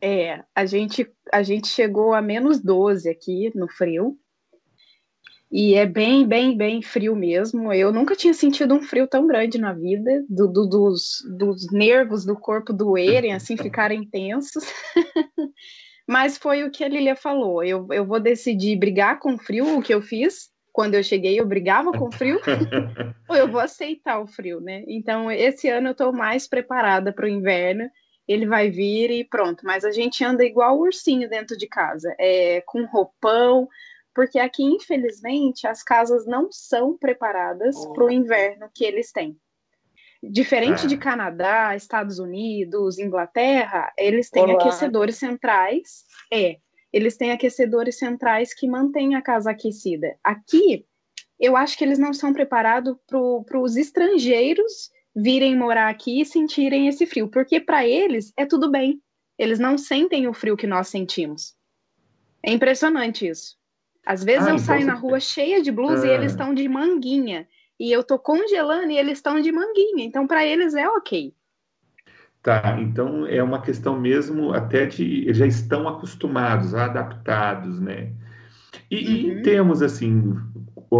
[0.00, 4.18] É, a gente, a gente chegou a menos 12 aqui no frio.
[5.50, 7.72] E é bem, bem, bem frio mesmo.
[7.72, 12.24] Eu nunca tinha sentido um frio tão grande na vida, do, do, dos, dos nervos
[12.24, 14.64] do corpo doerem, assim, ficarem tensos.
[16.06, 17.62] Mas foi o que a Lilia falou.
[17.62, 20.52] Eu, eu vou decidir brigar com o frio, o que eu fiz.
[20.72, 22.40] Quando eu cheguei, eu brigava com o frio,
[23.28, 24.82] ou eu vou aceitar o frio, né?
[24.88, 27.88] Então, esse ano eu estou mais preparada para o inverno.
[28.26, 29.64] Ele vai vir e pronto.
[29.64, 33.68] Mas a gente anda igual ursinho dentro de casa, é, com roupão,
[34.14, 39.36] porque aqui, infelizmente, as casas não são preparadas para o inverno que eles têm.
[40.30, 40.88] Diferente é.
[40.88, 44.54] de Canadá, Estados Unidos, Inglaterra, eles têm Olá.
[44.54, 46.04] aquecedores centrais.
[46.32, 46.58] É,
[46.92, 50.16] eles têm aquecedores centrais que mantêm a casa aquecida.
[50.22, 50.86] Aqui,
[51.38, 56.88] eu acho que eles não são preparados para os estrangeiros virem morar aqui e sentirem
[56.88, 59.00] esse frio, porque para eles é tudo bem.
[59.38, 61.54] Eles não sentem o frio que nós sentimos.
[62.42, 63.56] É impressionante isso.
[64.04, 66.68] Às vezes ah, eu então saio na rua cheia de blusa e eles estão de
[66.68, 67.48] manguinha.
[67.78, 70.04] E eu tô congelando e eles estão de manguinha.
[70.04, 71.34] Então, para eles é ok.
[72.42, 75.32] Tá, então é uma questão mesmo até de.
[75.32, 78.12] Já estão acostumados, adaptados, né?
[78.90, 79.12] E, uhum.
[79.12, 80.36] e em termos assim,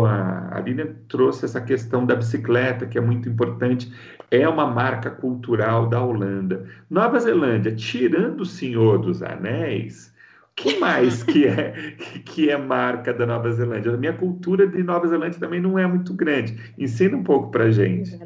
[0.03, 3.93] a Lilian trouxe essa questão da bicicleta, que é muito importante,
[4.31, 6.67] é uma marca cultural da Holanda.
[6.89, 10.14] Nova Zelândia, tirando o Senhor dos Anéis,
[10.57, 13.93] que mais que é que é marca da Nova Zelândia?
[13.93, 16.73] A minha cultura de Nova Zelândia também não é muito grande.
[16.79, 18.17] Ensina um pouco para gente.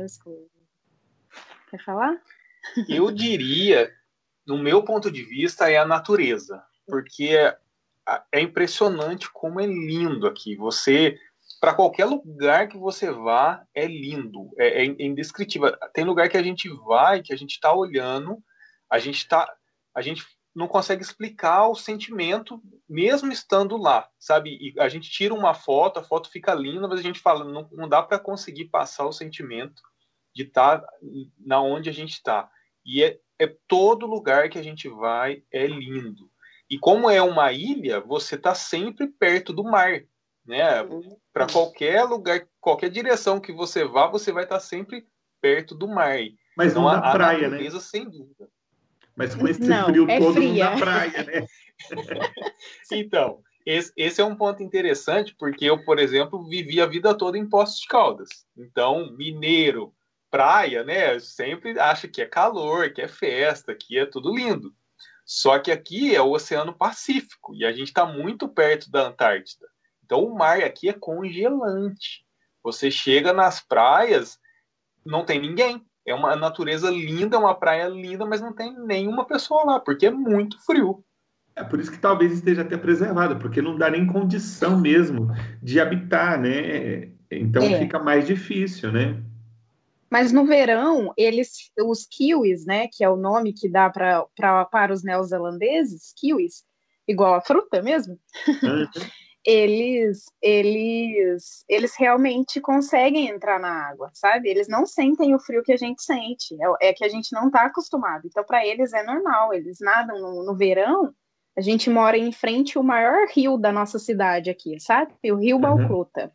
[1.70, 2.16] Quer falar?
[2.88, 3.90] Eu diria,
[4.46, 7.30] no meu ponto de vista, é a natureza, porque
[8.32, 10.56] é impressionante como é lindo aqui.
[10.56, 11.18] Você
[11.60, 15.76] para qualquer lugar que você vá, é lindo, é, é, indescritível.
[15.92, 18.38] Tem lugar que a gente vai, que a gente está olhando,
[18.88, 19.52] a gente tá,
[19.94, 20.24] a gente
[20.58, 24.50] não consegue explicar o sentimento, mesmo estando lá, sabe?
[24.60, 27.68] E a gente tira uma foto, a foto fica linda, mas a gente fala, não,
[27.72, 29.82] não dá para conseguir passar o sentimento
[30.34, 30.88] de estar tá
[31.38, 32.50] na onde a gente está.
[32.84, 36.30] E é, é todo lugar que a gente vai é lindo.
[36.68, 40.02] E como é uma ilha, você está sempre perto do mar
[40.48, 40.82] né?
[40.82, 41.16] Uhum.
[41.30, 45.06] Para qualquer lugar, qualquer direção que você vá, você vai estar sempre
[45.42, 46.18] perto do mar.
[46.56, 47.70] Mas então, não na praia, né?
[47.78, 48.48] Sem dúvida.
[49.18, 50.70] Mas com esse não, frio é todo fria.
[50.70, 51.46] na praia, né?
[52.92, 57.36] então, esse, esse, é um ponto interessante, porque eu, por exemplo, vivi a vida toda
[57.36, 58.28] em Poços de Caldas.
[58.56, 59.92] Então, mineiro,
[60.30, 61.18] praia, né?
[61.18, 64.72] Sempre acha que é calor, que é festa, que é tudo lindo.
[65.26, 69.66] Só que aqui é o Oceano Pacífico e a gente está muito perto da Antártida.
[70.04, 72.24] Então o mar aqui é congelante.
[72.62, 74.38] Você chega nas praias,
[75.04, 75.84] não tem ninguém.
[76.08, 80.10] É uma natureza linda, uma praia linda, mas não tem nenhuma pessoa lá, porque é
[80.10, 81.04] muito frio.
[81.54, 85.28] É por isso que talvez esteja até preservada, porque não dá nem condição mesmo
[85.62, 87.10] de habitar, né?
[87.30, 87.80] Então é.
[87.80, 89.22] fica mais difícil, né?
[90.10, 94.64] Mas no verão, eles, os kiwis, né, que é o nome que dá pra, pra,
[94.64, 96.64] para os neozelandeses, kiwis,
[97.06, 98.88] igual a fruta mesmo, uhum.
[99.44, 104.48] eles eles eles realmente conseguem entrar na água, sabe?
[104.48, 107.46] Eles não sentem o frio que a gente sente, é, é que a gente não
[107.46, 108.26] está acostumado.
[108.26, 111.12] Então, para eles é normal, eles nadam no, no, verão.
[111.56, 115.12] A gente mora em frente ao maior rio da nossa cidade aqui, sabe?
[115.24, 115.62] O Rio uhum.
[115.62, 116.32] Balcluta.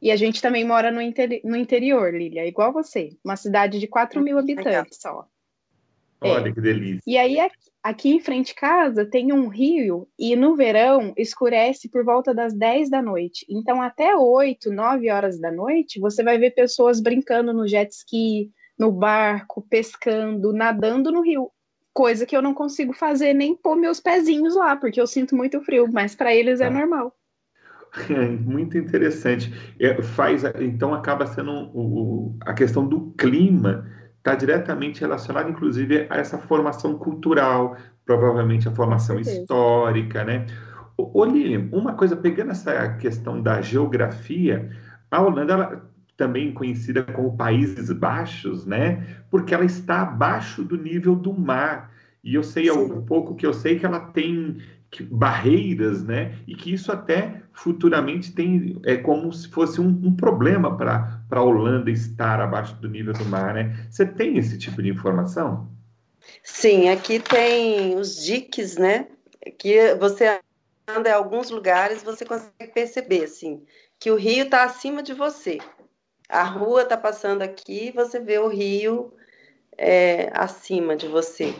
[0.00, 3.10] E a gente também mora no, interi no interior, Lilia, igual você.
[3.24, 5.26] Uma cidade de 4 mil habitantes só.
[6.30, 6.52] Olha é.
[6.52, 7.00] que delícia.
[7.06, 7.38] E aí,
[7.82, 12.54] aqui em frente de casa, tem um rio e no verão escurece por volta das
[12.54, 13.46] 10 da noite.
[13.48, 18.50] Então, até 8, 9 horas da noite, você vai ver pessoas brincando no jet ski,
[18.78, 21.50] no barco, pescando, nadando no rio.
[21.92, 25.60] Coisa que eu não consigo fazer nem pôr meus pezinhos lá, porque eu sinto muito
[25.62, 26.70] frio, mas para eles é ah.
[26.70, 27.14] normal.
[28.10, 29.50] É, muito interessante.
[29.80, 33.86] É, faz, então acaba sendo o, a questão do clima
[34.26, 40.46] está diretamente relacionado, inclusive, a essa formação cultural, provavelmente a formação histórica, né?
[40.96, 44.68] Ô, Lilian, uma coisa, pegando essa questão da geografia,
[45.10, 49.06] a Holanda, ela, também conhecida como Países Baixos, né?
[49.30, 51.92] Porque ela está abaixo do nível do mar.
[52.24, 54.58] E eu sei, um pouco que eu sei que ela tem
[55.04, 56.38] barreiras, né?
[56.46, 61.42] E que isso até futuramente tem é como se fosse um, um problema para a
[61.42, 63.86] Holanda estar abaixo do nível do mar, né?
[63.90, 65.68] Você tem esse tipo de informação?
[66.42, 69.06] Sim, aqui tem os diques, né?
[69.58, 70.40] Que você
[70.86, 73.62] anda em alguns lugares, você consegue perceber, assim,
[73.98, 75.58] que o rio está acima de você.
[76.28, 79.12] A rua está passando aqui, você vê o rio
[79.78, 81.54] é, acima de você.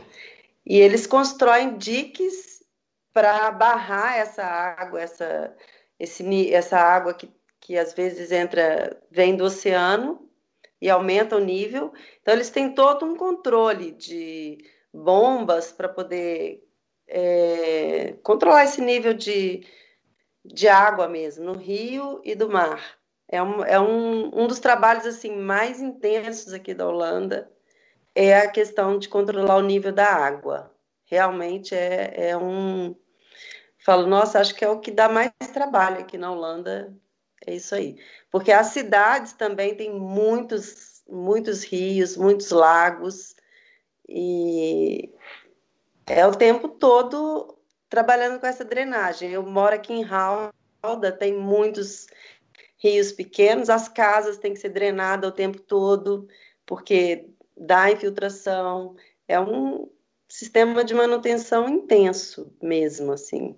[0.64, 2.55] E eles constroem diques
[3.16, 5.56] para barrar essa água, essa,
[5.98, 10.28] esse, essa água que, que às vezes entra, vem do oceano
[10.82, 11.94] e aumenta o nível.
[12.20, 14.58] Então, eles têm todo um controle de
[14.92, 16.62] bombas para poder
[17.08, 19.66] é, controlar esse nível de,
[20.44, 22.98] de água mesmo, no rio e do mar.
[23.26, 27.50] É, um, é um, um dos trabalhos assim mais intensos aqui da Holanda,
[28.14, 30.70] é a questão de controlar o nível da água.
[31.06, 32.94] Realmente é, é um,
[33.86, 36.92] falo, nossa, acho que é o que dá mais trabalho aqui na Holanda,
[37.46, 37.96] é isso aí.
[38.32, 43.36] Porque as cidades também têm muitos, muitos rios, muitos lagos,
[44.08, 45.14] e
[46.04, 47.56] é o tempo todo
[47.88, 49.30] trabalhando com essa drenagem.
[49.30, 52.08] Eu moro aqui em Halda, tem muitos
[52.78, 56.26] rios pequenos, as casas têm que ser drenadas o tempo todo,
[56.66, 58.96] porque dá infiltração.
[59.28, 59.88] É um
[60.28, 63.56] sistema de manutenção intenso mesmo, assim.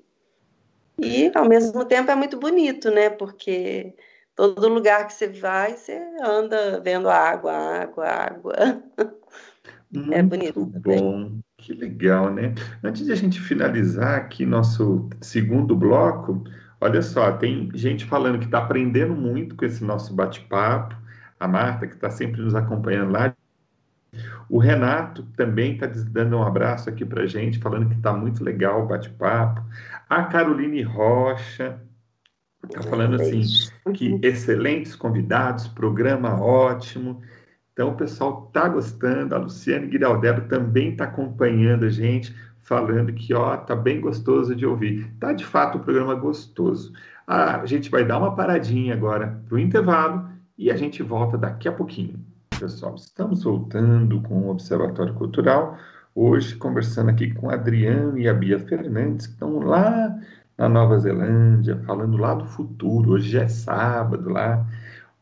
[1.00, 3.08] E, ao mesmo tempo, é muito bonito, né?
[3.08, 3.94] Porque
[4.34, 8.54] todo lugar que você vai, você anda vendo água, água, água.
[9.90, 10.64] Muito é bonito.
[10.66, 12.54] Bom, que legal, né?
[12.82, 16.44] Antes de a gente finalizar aqui nosso segundo bloco,
[16.80, 20.96] olha só, tem gente falando que está aprendendo muito com esse nosso bate-papo.
[21.40, 23.34] A Marta, que está sempre nos acompanhando lá.
[24.48, 28.82] O Renato também está dando um abraço aqui para gente, falando que está muito legal
[28.82, 29.62] o bate-papo.
[30.08, 31.78] A Caroline Rocha
[32.64, 33.42] está falando assim
[33.94, 37.20] que excelentes convidados, programa ótimo.
[37.72, 39.34] Então o pessoal está gostando.
[39.34, 44.64] A Luciane Guiraldello também está acompanhando a gente, falando que ó tá bem gostoso de
[44.64, 45.12] ouvir.
[45.20, 46.92] Tá de fato o programa gostoso.
[47.26, 51.36] Ah, a gente vai dar uma paradinha agora para o intervalo e a gente volta
[51.36, 52.18] daqui a pouquinho.
[52.58, 55.78] Pessoal, estamos voltando com o Observatório Cultural
[56.20, 60.18] Hoje, conversando aqui com Adriano e a Bia Fernandes, que estão lá
[60.58, 63.12] na Nova Zelândia, falando lá do futuro.
[63.12, 64.66] Hoje é sábado lá.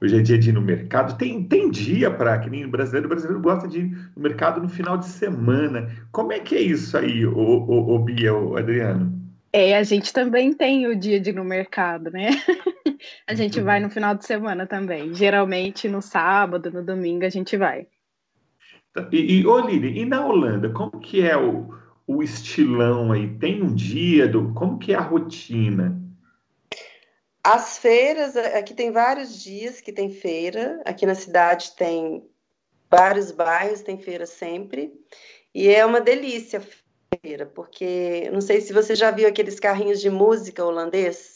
[0.00, 1.18] Hoje é dia de ir no mercado.
[1.18, 3.04] Tem, tem dia para que nem o brasileiro.
[3.04, 5.90] O brasileiro gosta de ir no mercado no final de semana.
[6.12, 9.12] Como é que é isso aí, o, o, o Bia, o Adriano?
[9.52, 12.30] É, a gente também tem o dia de ir no mercado, né?
[13.26, 15.14] a gente vai no final de semana também.
[15.14, 17.86] Geralmente no sábado, no domingo a gente vai.
[19.12, 21.74] E, e ô Lili, e na Holanda, como que é o,
[22.06, 23.28] o estilão aí?
[23.38, 26.00] Tem um dia, do, como que é a rotina?
[27.44, 30.80] As feiras, aqui tem vários dias que tem feira.
[30.84, 32.24] Aqui na cidade tem
[32.90, 34.92] vários bairros, tem feira sempre.
[35.54, 40.00] E é uma delícia a feira, porque não sei se você já viu aqueles carrinhos
[40.00, 41.35] de música holandês.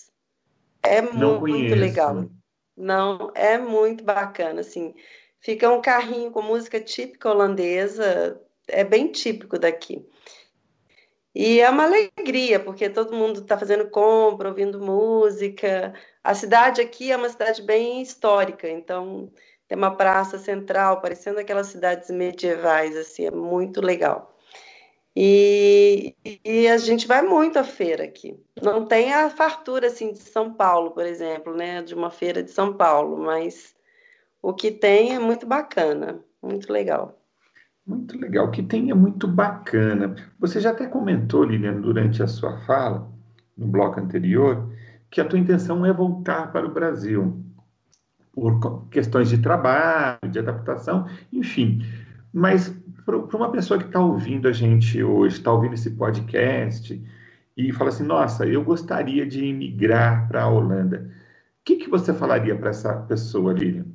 [0.82, 1.74] É muito conheço.
[1.74, 2.30] legal.
[2.76, 4.94] Não, é muito bacana, assim.
[5.40, 10.06] Fica um carrinho com música típica holandesa, é bem típico daqui.
[11.34, 15.94] E é uma alegria, porque todo mundo está fazendo compra, ouvindo música.
[16.24, 19.30] A cidade aqui é uma cidade bem histórica, então
[19.68, 24.29] tem uma praça central, parecendo aquelas cidades medievais, assim, é muito legal.
[25.14, 28.38] E, e, a gente vai muito à feira aqui.
[28.62, 32.50] Não tem a fartura assim de São Paulo, por exemplo, né, de uma feira de
[32.50, 33.74] São Paulo, mas
[34.40, 37.20] o que tem é muito bacana, muito legal.
[37.86, 38.46] Muito legal.
[38.46, 40.14] O que tem é muito bacana.
[40.38, 43.10] Você já até comentou, Lilian, durante a sua fala,
[43.56, 44.70] no bloco anterior,
[45.10, 47.44] que a tua intenção é voltar para o Brasil
[48.32, 51.84] por questões de trabalho, de adaptação, enfim.
[52.32, 52.72] Mas
[53.04, 57.00] para uma pessoa que está ouvindo a gente hoje, está ouvindo esse podcast
[57.56, 61.10] e fala assim: nossa, eu gostaria de imigrar para a Holanda.
[61.60, 63.86] O que, que você falaria para essa pessoa, Lilian?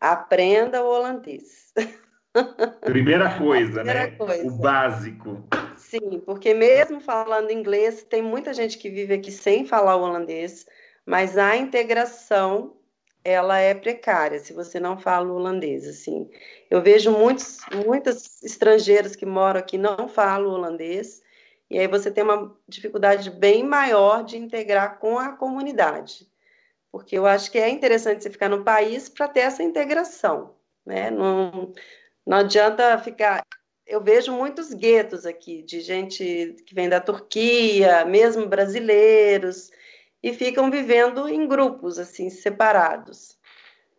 [0.00, 1.72] Aprenda o holandês.
[2.84, 4.10] Primeira coisa, Primeira né?
[4.12, 4.46] Coisa.
[4.46, 5.44] O básico.
[5.76, 10.66] Sim, porque mesmo falando inglês, tem muita gente que vive aqui sem falar o holandês,
[11.04, 12.77] mas a integração
[13.28, 16.30] ela é precária se você não fala holandês, assim.
[16.70, 21.22] Eu vejo muitos, muitas estrangeiras que moram aqui não falam holandês,
[21.70, 26.28] e aí você tem uma dificuldade bem maior de integrar com a comunidade
[26.90, 30.54] porque eu acho que é interessante você ficar no país para ter essa integração,
[30.84, 31.10] né?
[31.10, 31.72] Não,
[32.26, 33.44] não adianta ficar.
[33.86, 39.70] Eu vejo muitos guetos aqui de gente que vem da Turquia, mesmo brasileiros,
[40.22, 43.36] e ficam vivendo em grupos assim separados.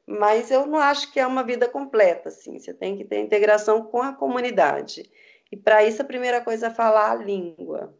[0.07, 2.57] Mas eu não acho que é uma vida completa, assim.
[2.57, 5.03] Você tem que ter integração com a comunidade.
[5.51, 7.93] E para isso a primeira coisa é falar a língua.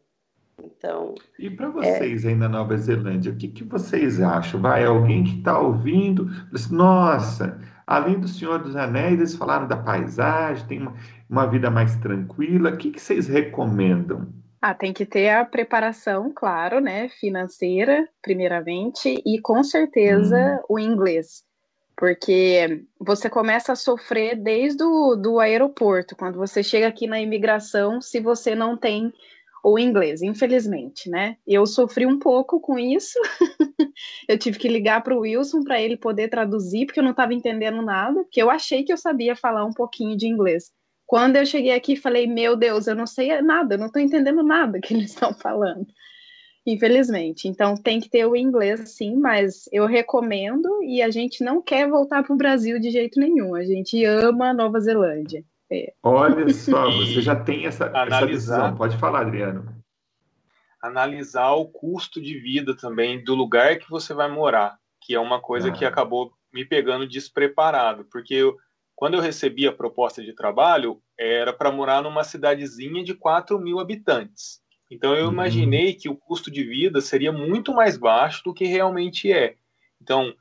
[0.60, 1.14] Então.
[1.38, 2.28] E para é vocês é...
[2.28, 4.60] aí na Nova Zelândia, o que, que vocês acham?
[4.60, 6.28] Vai, alguém que está ouvindo,
[6.70, 10.94] nossa, além do Senhor dos Anéis, eles falaram da paisagem, tem uma,
[11.28, 12.70] uma vida mais tranquila.
[12.70, 14.28] O que, que vocês recomendam?
[14.60, 20.74] Ah, tem que ter a preparação, claro, né, financeira, primeiramente, e com certeza hum.
[20.74, 21.42] o inglês.
[21.96, 28.00] Porque você começa a sofrer desde o do aeroporto, quando você chega aqui na imigração,
[28.00, 29.12] se você não tem
[29.62, 31.36] ou inglês, infelizmente, né?
[31.46, 33.18] Eu sofri um pouco com isso.
[34.28, 37.34] eu tive que ligar para o Wilson para ele poder traduzir, porque eu não estava
[37.34, 40.72] entendendo nada, porque eu achei que eu sabia falar um pouquinho de inglês.
[41.10, 44.44] Quando eu cheguei aqui, falei: Meu Deus, eu não sei nada, eu não estou entendendo
[44.44, 45.84] nada que eles estão falando.
[46.64, 47.48] Infelizmente.
[47.48, 51.88] Então, tem que ter o inglês, sim, mas eu recomendo e a gente não quer
[51.88, 53.56] voltar para o Brasil de jeito nenhum.
[53.56, 55.42] A gente ama a Nova Zelândia.
[55.68, 55.92] É.
[56.00, 58.76] Olha só, você já tem essa, analisar, essa decisão.
[58.76, 59.66] Pode falar, Adriano.
[60.80, 64.78] Analisar o custo de vida também do lugar que você vai morar.
[65.00, 65.72] que é uma coisa ah.
[65.72, 68.56] que acabou me pegando despreparado, porque eu,
[69.00, 73.80] quando eu recebi a proposta de trabalho, era para morar numa cidadezinha de 4 mil
[73.80, 74.60] habitantes.
[74.90, 75.32] Então eu uhum.
[75.32, 79.56] imaginei que o custo de vida seria muito mais baixo do que realmente é.
[80.02, 80.34] Então,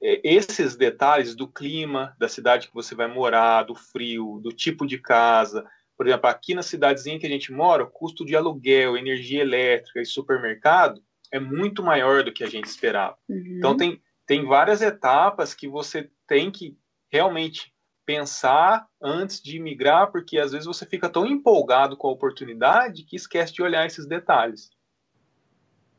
[0.00, 4.86] é, esses detalhes do clima, da cidade que você vai morar, do frio, do tipo
[4.86, 5.66] de casa.
[5.96, 10.00] Por exemplo, aqui na cidadezinha que a gente mora, o custo de aluguel, energia elétrica
[10.00, 13.18] e supermercado é muito maior do que a gente esperava.
[13.28, 13.56] Uhum.
[13.56, 16.78] Então, tem, tem várias etapas que você tem que
[17.10, 17.76] realmente
[18.08, 23.14] pensar antes de migrar, porque às vezes você fica tão empolgado com a oportunidade que
[23.14, 24.70] esquece de olhar esses detalhes.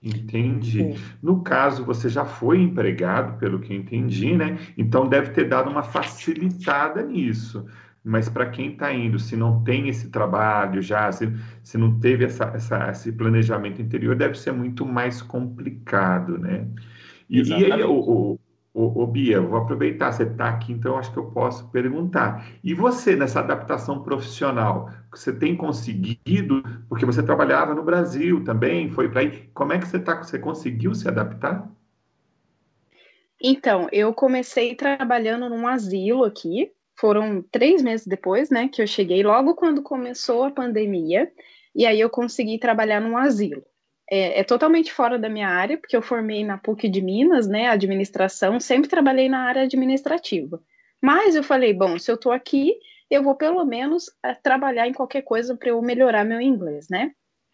[0.01, 0.95] Entendi.
[1.21, 4.57] No caso, você já foi empregado, pelo que entendi, né?
[4.75, 7.67] Então deve ter dado uma facilitada nisso.
[8.03, 11.31] Mas para quem está indo, se não tem esse trabalho já, se,
[11.61, 16.65] se não teve essa, essa, esse planejamento interior, deve ser muito mais complicado, né?
[17.29, 18.39] E, e aí, o, o,
[18.71, 22.47] Ô, ô, Bia, vou aproveitar, você está aqui, então acho que eu posso perguntar.
[22.63, 29.09] E você, nessa adaptação profissional, você tem conseguido, porque você trabalhava no Brasil também, foi
[29.09, 30.21] para aí, como é que você está?
[30.21, 31.67] Você conseguiu se adaptar?
[33.41, 39.23] Então, eu comecei trabalhando num asilo aqui, foram três meses depois, né, que eu cheguei,
[39.23, 41.31] logo quando começou a pandemia,
[41.73, 43.63] e aí eu consegui trabalhar num asilo
[44.09, 47.67] é, é, totalmente fora da minha área, porque eu formei na PUC de Minas, né,
[47.67, 50.61] administração, sempre trabalhei na área administrativa.
[51.01, 52.75] Mas eu falei, bom, se eu estou aqui,
[53.09, 57.11] eu vou pelo menos é, trabalhar em qualquer coisa para eu melhorar meu inglês, né?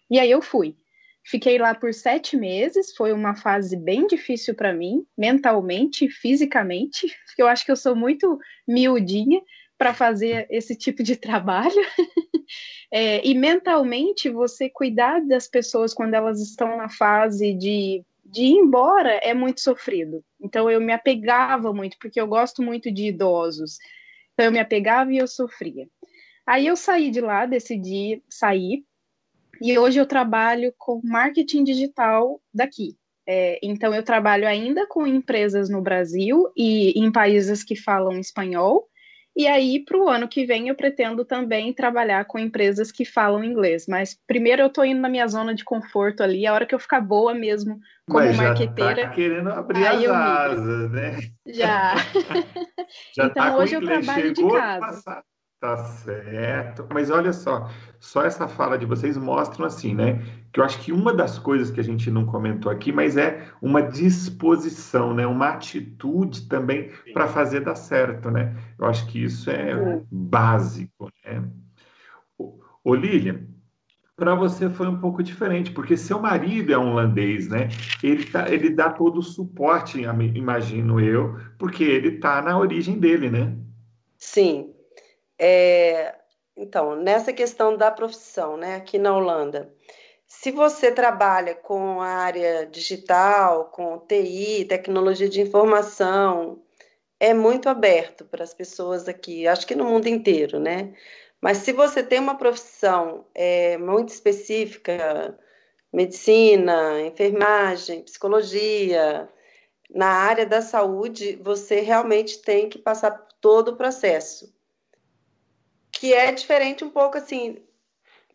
[0.09, 0.75] E aí eu fui.
[1.23, 7.07] Fiquei lá por sete meses, foi uma fase bem difícil para mim, mentalmente, fisicamente.
[7.37, 9.41] Eu acho que eu sou muito miudinha
[9.77, 11.75] para fazer esse tipo de trabalho.
[12.91, 18.53] É, e mentalmente, você cuidar das pessoas quando elas estão na fase de, de ir
[18.53, 20.23] embora é muito sofrido.
[20.39, 23.79] Então, eu me apegava muito, porque eu gosto muito de idosos.
[24.33, 25.89] Então, eu me apegava e eu sofria.
[26.45, 28.85] Aí, eu saí de lá, decidi sair.
[29.59, 32.95] E hoje eu trabalho com marketing digital daqui.
[33.27, 38.87] É, então, eu trabalho ainda com empresas no Brasil e em países que falam espanhol
[39.35, 43.43] e aí, para o ano que vem, eu pretendo também trabalhar com empresas que falam
[43.43, 43.85] inglês.
[43.87, 46.79] Mas primeiro eu estou indo na minha zona de conforto ali, a hora que eu
[46.79, 49.01] ficar boa mesmo como Mas já tá marqueteira.
[49.01, 51.17] Tá querendo abrir as asas, né?
[51.45, 51.95] Já.
[53.13, 55.23] já então tá hoje eu trabalho de casa.
[55.65, 56.85] Tá certo.
[56.93, 57.67] Mas olha só,
[57.99, 60.23] só essa fala de vocês mostram assim, né?
[60.53, 63.47] Que eu acho que uma das coisas que a gente não comentou aqui, mas é
[63.59, 65.25] uma disposição, né?
[65.25, 68.55] Uma atitude também para fazer dar certo, né?
[68.77, 70.01] Eu acho que isso é, é.
[70.11, 71.43] básico, né?
[72.83, 73.39] Ô, Lilian,
[74.15, 77.69] para você foi um pouco diferente, porque seu marido é um holandês, né?
[78.03, 79.99] Ele, tá, ele dá todo o suporte,
[80.35, 83.57] imagino eu, porque ele está na origem dele, né?
[84.15, 84.74] Sim,
[85.39, 86.15] é,
[86.57, 89.73] então, nessa questão da profissão, né, aqui na Holanda,
[90.27, 96.61] se você trabalha com a área digital, com TI, tecnologia de informação,
[97.19, 100.93] é muito aberto para as pessoas aqui, acho que no mundo inteiro, né?
[101.41, 105.37] Mas se você tem uma profissão é, muito específica,
[105.93, 109.29] medicina, enfermagem, psicologia,
[109.89, 114.54] na área da saúde, você realmente tem que passar por todo o processo
[115.95, 117.57] que é diferente um pouco assim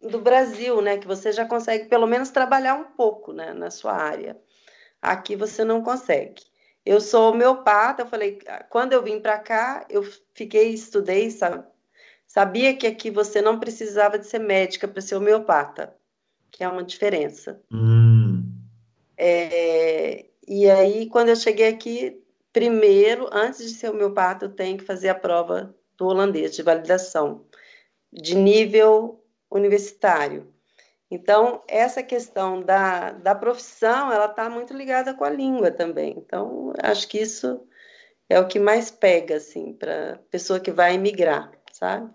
[0.03, 0.97] do Brasil, né?
[0.97, 4.37] Que você já consegue pelo menos trabalhar um pouco, né, na sua área.
[5.01, 6.43] Aqui você não consegue.
[6.85, 8.39] Eu sou homeopata, eu falei,
[8.71, 10.03] quando eu vim para cá, eu
[10.35, 11.63] fiquei, estudei, sabe?
[12.27, 15.95] Sabia que aqui você não precisava de ser médica para ser homeopata,
[16.51, 17.61] que é uma diferença.
[17.71, 18.45] Hum.
[19.19, 24.85] É, e aí, quando eu cheguei aqui, primeiro, antes de ser homeopata, eu tenho que
[24.85, 27.45] fazer a prova do holandês de validação
[28.11, 30.49] de nível universitário.
[31.11, 36.15] Então, essa questão da, da profissão, ela está muito ligada com a língua também.
[36.17, 37.61] Então, acho que isso
[38.29, 42.09] é o que mais pega, assim, para pessoa que vai emigrar, sabe?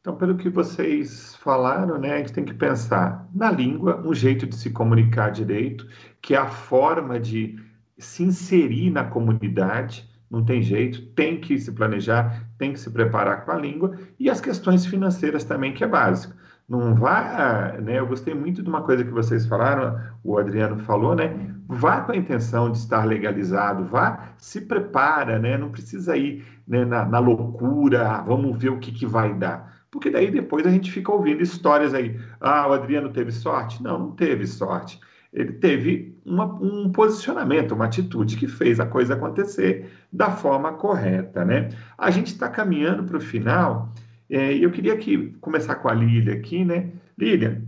[0.00, 4.46] Então, pelo que vocês falaram, né, a gente tem que pensar na língua, um jeito
[4.46, 5.88] de se comunicar direito,
[6.22, 7.58] que é a forma de
[7.98, 13.44] se inserir na comunidade, não tem jeito, tem que se planejar, tem que se preparar
[13.44, 16.34] com a língua e as questões financeiras também, que é básico.
[16.68, 17.98] Não vá, né?
[17.98, 21.52] Eu gostei muito de uma coisa que vocês falaram, o Adriano falou, né?
[21.66, 25.58] Vá com a intenção de estar legalizado, vá, se prepara, né?
[25.58, 29.80] Não precisa ir né, na, na loucura, ah, vamos ver o que, que vai dar.
[29.90, 32.16] Porque daí depois a gente fica ouvindo histórias aí.
[32.40, 33.82] Ah, o Adriano teve sorte?
[33.82, 35.00] Não, não teve sorte
[35.32, 41.44] ele teve uma, um posicionamento, uma atitude que fez a coisa acontecer da forma correta,
[41.44, 41.68] né?
[41.96, 43.92] A gente está caminhando para o final
[44.30, 46.92] é, eu queria aqui começar com a Lília aqui, né?
[47.18, 47.62] Lília,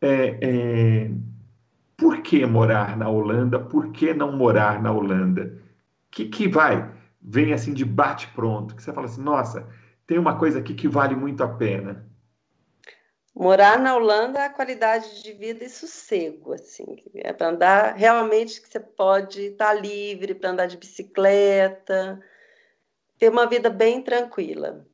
[0.00, 1.10] é, é,
[1.96, 3.60] por que morar na Holanda?
[3.60, 5.56] Por que não morar na Holanda?
[6.10, 6.90] Que que vai
[7.22, 9.68] vem assim de bate pronto que você fala assim, nossa,
[10.04, 12.04] tem uma coisa aqui que vale muito a pena.
[13.34, 18.68] Morar na Holanda a qualidade de vida e sossego, assim, é para andar realmente que
[18.68, 22.22] você pode estar livre para andar de bicicleta,
[23.18, 24.86] ter uma vida bem tranquila.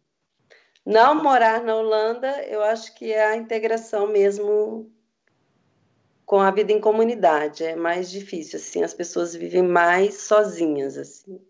[0.86, 4.88] Não morar na Holanda, eu acho que é a integração mesmo
[6.24, 11.40] com a vida em comunidade, é mais difícil, assim, as pessoas vivem mais sozinhas, assim,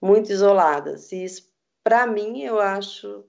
[0.00, 1.12] muito isoladas.
[1.12, 3.24] E isso, para mim, eu acho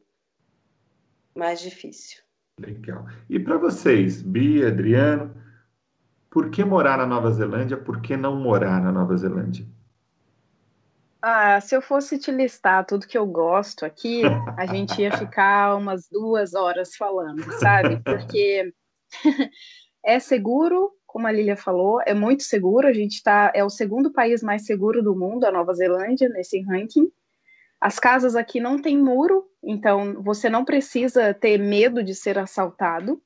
[1.35, 2.24] mais difícil.
[2.59, 3.05] Legal.
[3.29, 5.35] E para vocês, Bia, Adriano,
[6.29, 7.75] por que morar na Nova Zelândia?
[7.77, 9.65] Por que não morar na Nova Zelândia?
[11.21, 14.21] Ah, se eu fosse te listar tudo que eu gosto aqui,
[14.57, 17.99] a gente ia ficar umas duas horas falando, sabe?
[18.03, 18.71] Porque
[20.05, 22.87] é seguro, como a Lilia falou, é muito seguro.
[22.87, 26.61] A gente tá, é o segundo país mais seguro do mundo, a Nova Zelândia, nesse
[26.61, 27.11] ranking.
[27.85, 33.21] As casas aqui não têm muro, então você não precisa ter medo de ser assaltado.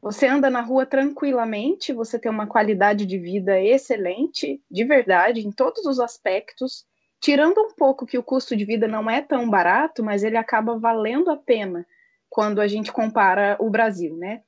[0.00, 5.52] Você anda na rua tranquilamente, você tem uma qualidade de vida excelente, de verdade, em
[5.52, 6.84] todos os aspectos.
[7.20, 10.76] Tirando um pouco que o custo de vida não é tão barato, mas ele acaba
[10.76, 11.86] valendo a pena
[12.28, 14.42] quando a gente compara o Brasil, né?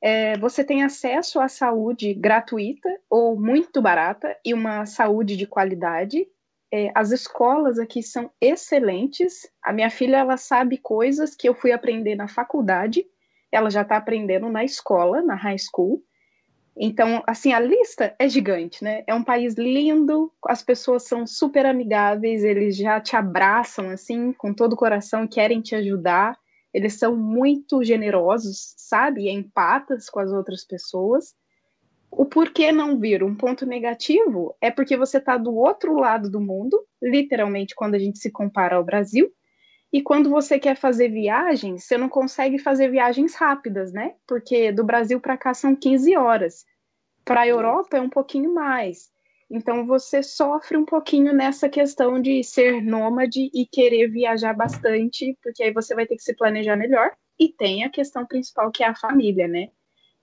[0.00, 6.26] É, você tem acesso à saúde gratuita ou muito barata e uma saúde de qualidade
[6.72, 9.50] é, as escolas aqui são excelentes.
[9.62, 13.06] A minha filha ela sabe coisas que eu fui aprender na faculdade,
[13.50, 16.02] ela já está aprendendo na escola, na high school.
[16.80, 19.02] Então, assim, a lista é gigante, né?
[19.06, 24.54] É um país lindo, as pessoas são super amigáveis, eles já te abraçam, assim, com
[24.54, 26.38] todo o coração, querem te ajudar.
[26.72, 29.28] Eles são muito generosos, sabe?
[29.28, 31.34] Empatas com as outras pessoas.
[32.10, 36.40] O porquê não vir um ponto negativo é porque você está do outro lado do
[36.40, 39.30] mundo, literalmente, quando a gente se compara ao Brasil,
[39.92, 44.14] e quando você quer fazer viagens, você não consegue fazer viagens rápidas, né?
[44.26, 46.66] Porque do Brasil para cá são 15 horas.
[47.24, 49.10] Para a Europa é um pouquinho mais.
[49.50, 55.62] Então você sofre um pouquinho nessa questão de ser nômade e querer viajar bastante, porque
[55.62, 57.10] aí você vai ter que se planejar melhor.
[57.38, 59.68] E tem a questão principal que é a família, né?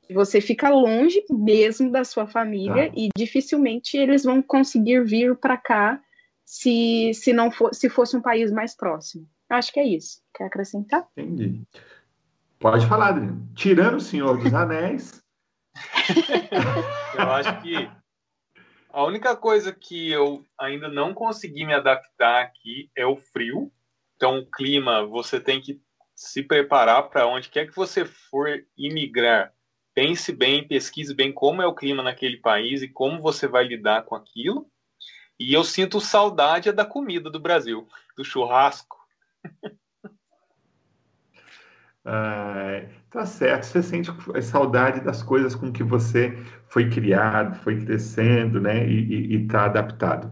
[0.09, 2.91] Você fica longe mesmo da sua família ah.
[2.95, 6.01] e dificilmente eles vão conseguir vir para cá
[6.43, 9.27] se, se não for, se fosse um país mais próximo.
[9.49, 10.21] Acho que é isso.
[10.33, 11.07] Quer acrescentar?
[11.17, 11.63] Entendi.
[12.59, 13.47] Pode falar, Adriano.
[13.55, 15.21] Tirando o Senhor dos Anéis.
[17.17, 17.89] eu acho que
[18.89, 23.71] a única coisa que eu ainda não consegui me adaptar aqui é o frio.
[24.15, 25.81] Então, o clima, você tem que
[26.15, 28.47] se preparar para onde quer que você for
[28.77, 29.53] imigrar
[29.95, 34.03] pense bem, pesquise bem como é o clima naquele país e como você vai lidar
[34.03, 34.67] com aquilo.
[35.39, 38.97] E eu sinto saudade da comida do Brasil, do churrasco.
[42.07, 44.11] Ah, tá certo, você sente
[44.43, 46.37] saudade das coisas com que você
[46.67, 50.31] foi criado, foi crescendo, né, e está adaptado.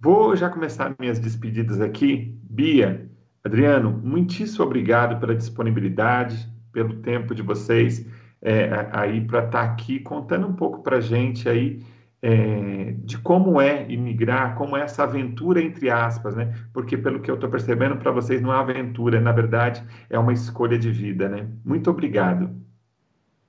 [0.00, 2.34] Vou já começar minhas despedidas aqui.
[2.42, 3.06] Bia,
[3.44, 8.06] Adriano, muitíssimo obrigado pela disponibilidade, pelo tempo de vocês
[8.44, 11.82] é, aí para estar tá aqui contando um pouco para a gente aí
[12.20, 16.54] é, de como é imigrar, como é essa aventura entre aspas, né?
[16.72, 20.32] Porque pelo que eu estou percebendo para vocês não é aventura, na verdade é uma
[20.32, 21.48] escolha de vida, né?
[21.64, 22.54] Muito obrigado.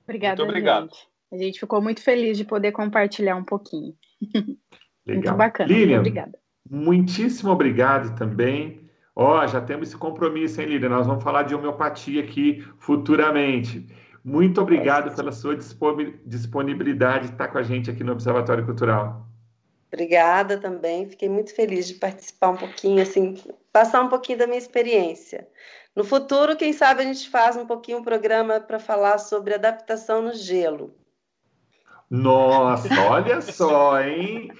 [0.04, 0.84] Obrigada, muito obrigado.
[0.84, 1.08] Gente.
[1.32, 3.94] A gente ficou muito feliz de poder compartilhar um pouquinho.
[5.06, 5.22] Legal.
[5.22, 5.72] Muito bacana.
[5.72, 6.38] Lilian, obrigada.
[6.68, 8.80] Muitíssimo obrigado também.
[9.14, 10.90] Ó, oh, já temos esse compromisso, hein, Lilian?
[10.90, 13.86] Nós vamos falar de homeopatia aqui futuramente.
[14.26, 19.24] Muito obrigado pela sua disponibilidade de estar com a gente aqui no Observatório Cultural.
[19.86, 23.40] Obrigada também, fiquei muito feliz de participar um pouquinho, assim,
[23.72, 25.46] passar um pouquinho da minha experiência.
[25.94, 30.20] No futuro, quem sabe a gente faz um pouquinho um programa para falar sobre adaptação
[30.20, 30.92] no gelo.
[32.10, 34.50] Nossa, olha só, hein?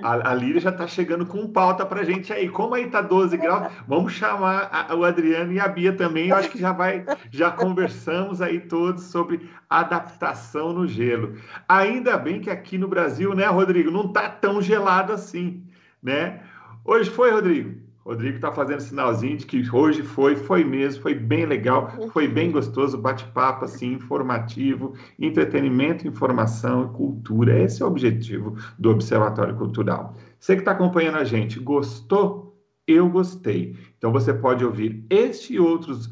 [0.00, 2.48] A, a já está chegando com pauta para gente aí.
[2.48, 6.28] Como aí está 12 graus, vamos chamar a, o Adriano e a Bia também.
[6.28, 11.36] Eu acho que já vai, já conversamos aí todos sobre adaptação no gelo.
[11.68, 15.64] Ainda bem que aqui no Brasil, né, Rodrigo, não está tão gelado assim,
[16.02, 16.40] né?
[16.84, 17.81] Hoje foi, Rodrigo?
[18.04, 22.50] Rodrigo está fazendo sinalzinho de que hoje foi, foi mesmo, foi bem legal, foi bem
[22.50, 27.58] gostoso, bate-papo assim, informativo, entretenimento, informação e cultura.
[27.60, 30.16] Esse é o objetivo do Observatório Cultural.
[30.38, 32.60] Você que está acompanhando a gente, gostou?
[32.86, 33.76] Eu gostei.
[33.96, 36.10] Então você pode ouvir este e outros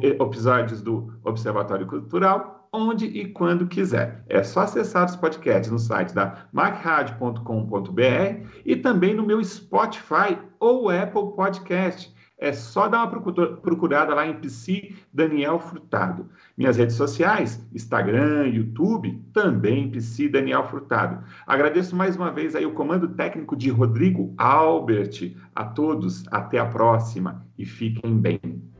[0.00, 4.24] episódios do Observatório Cultural onde e quando quiser.
[4.28, 10.88] É só acessar os podcasts no site da macradio.com.br e também no meu Spotify ou
[10.88, 12.12] Apple Podcast.
[12.38, 16.28] É só dar uma procurada lá em PC Daniel Furtado.
[16.58, 21.22] Minhas redes sociais, Instagram, YouTube, também PC Daniel Furtado.
[21.46, 25.36] Agradeço mais uma vez aí o comando técnico de Rodrigo Albert.
[25.54, 28.62] A todos, até a próxima e fiquem bem.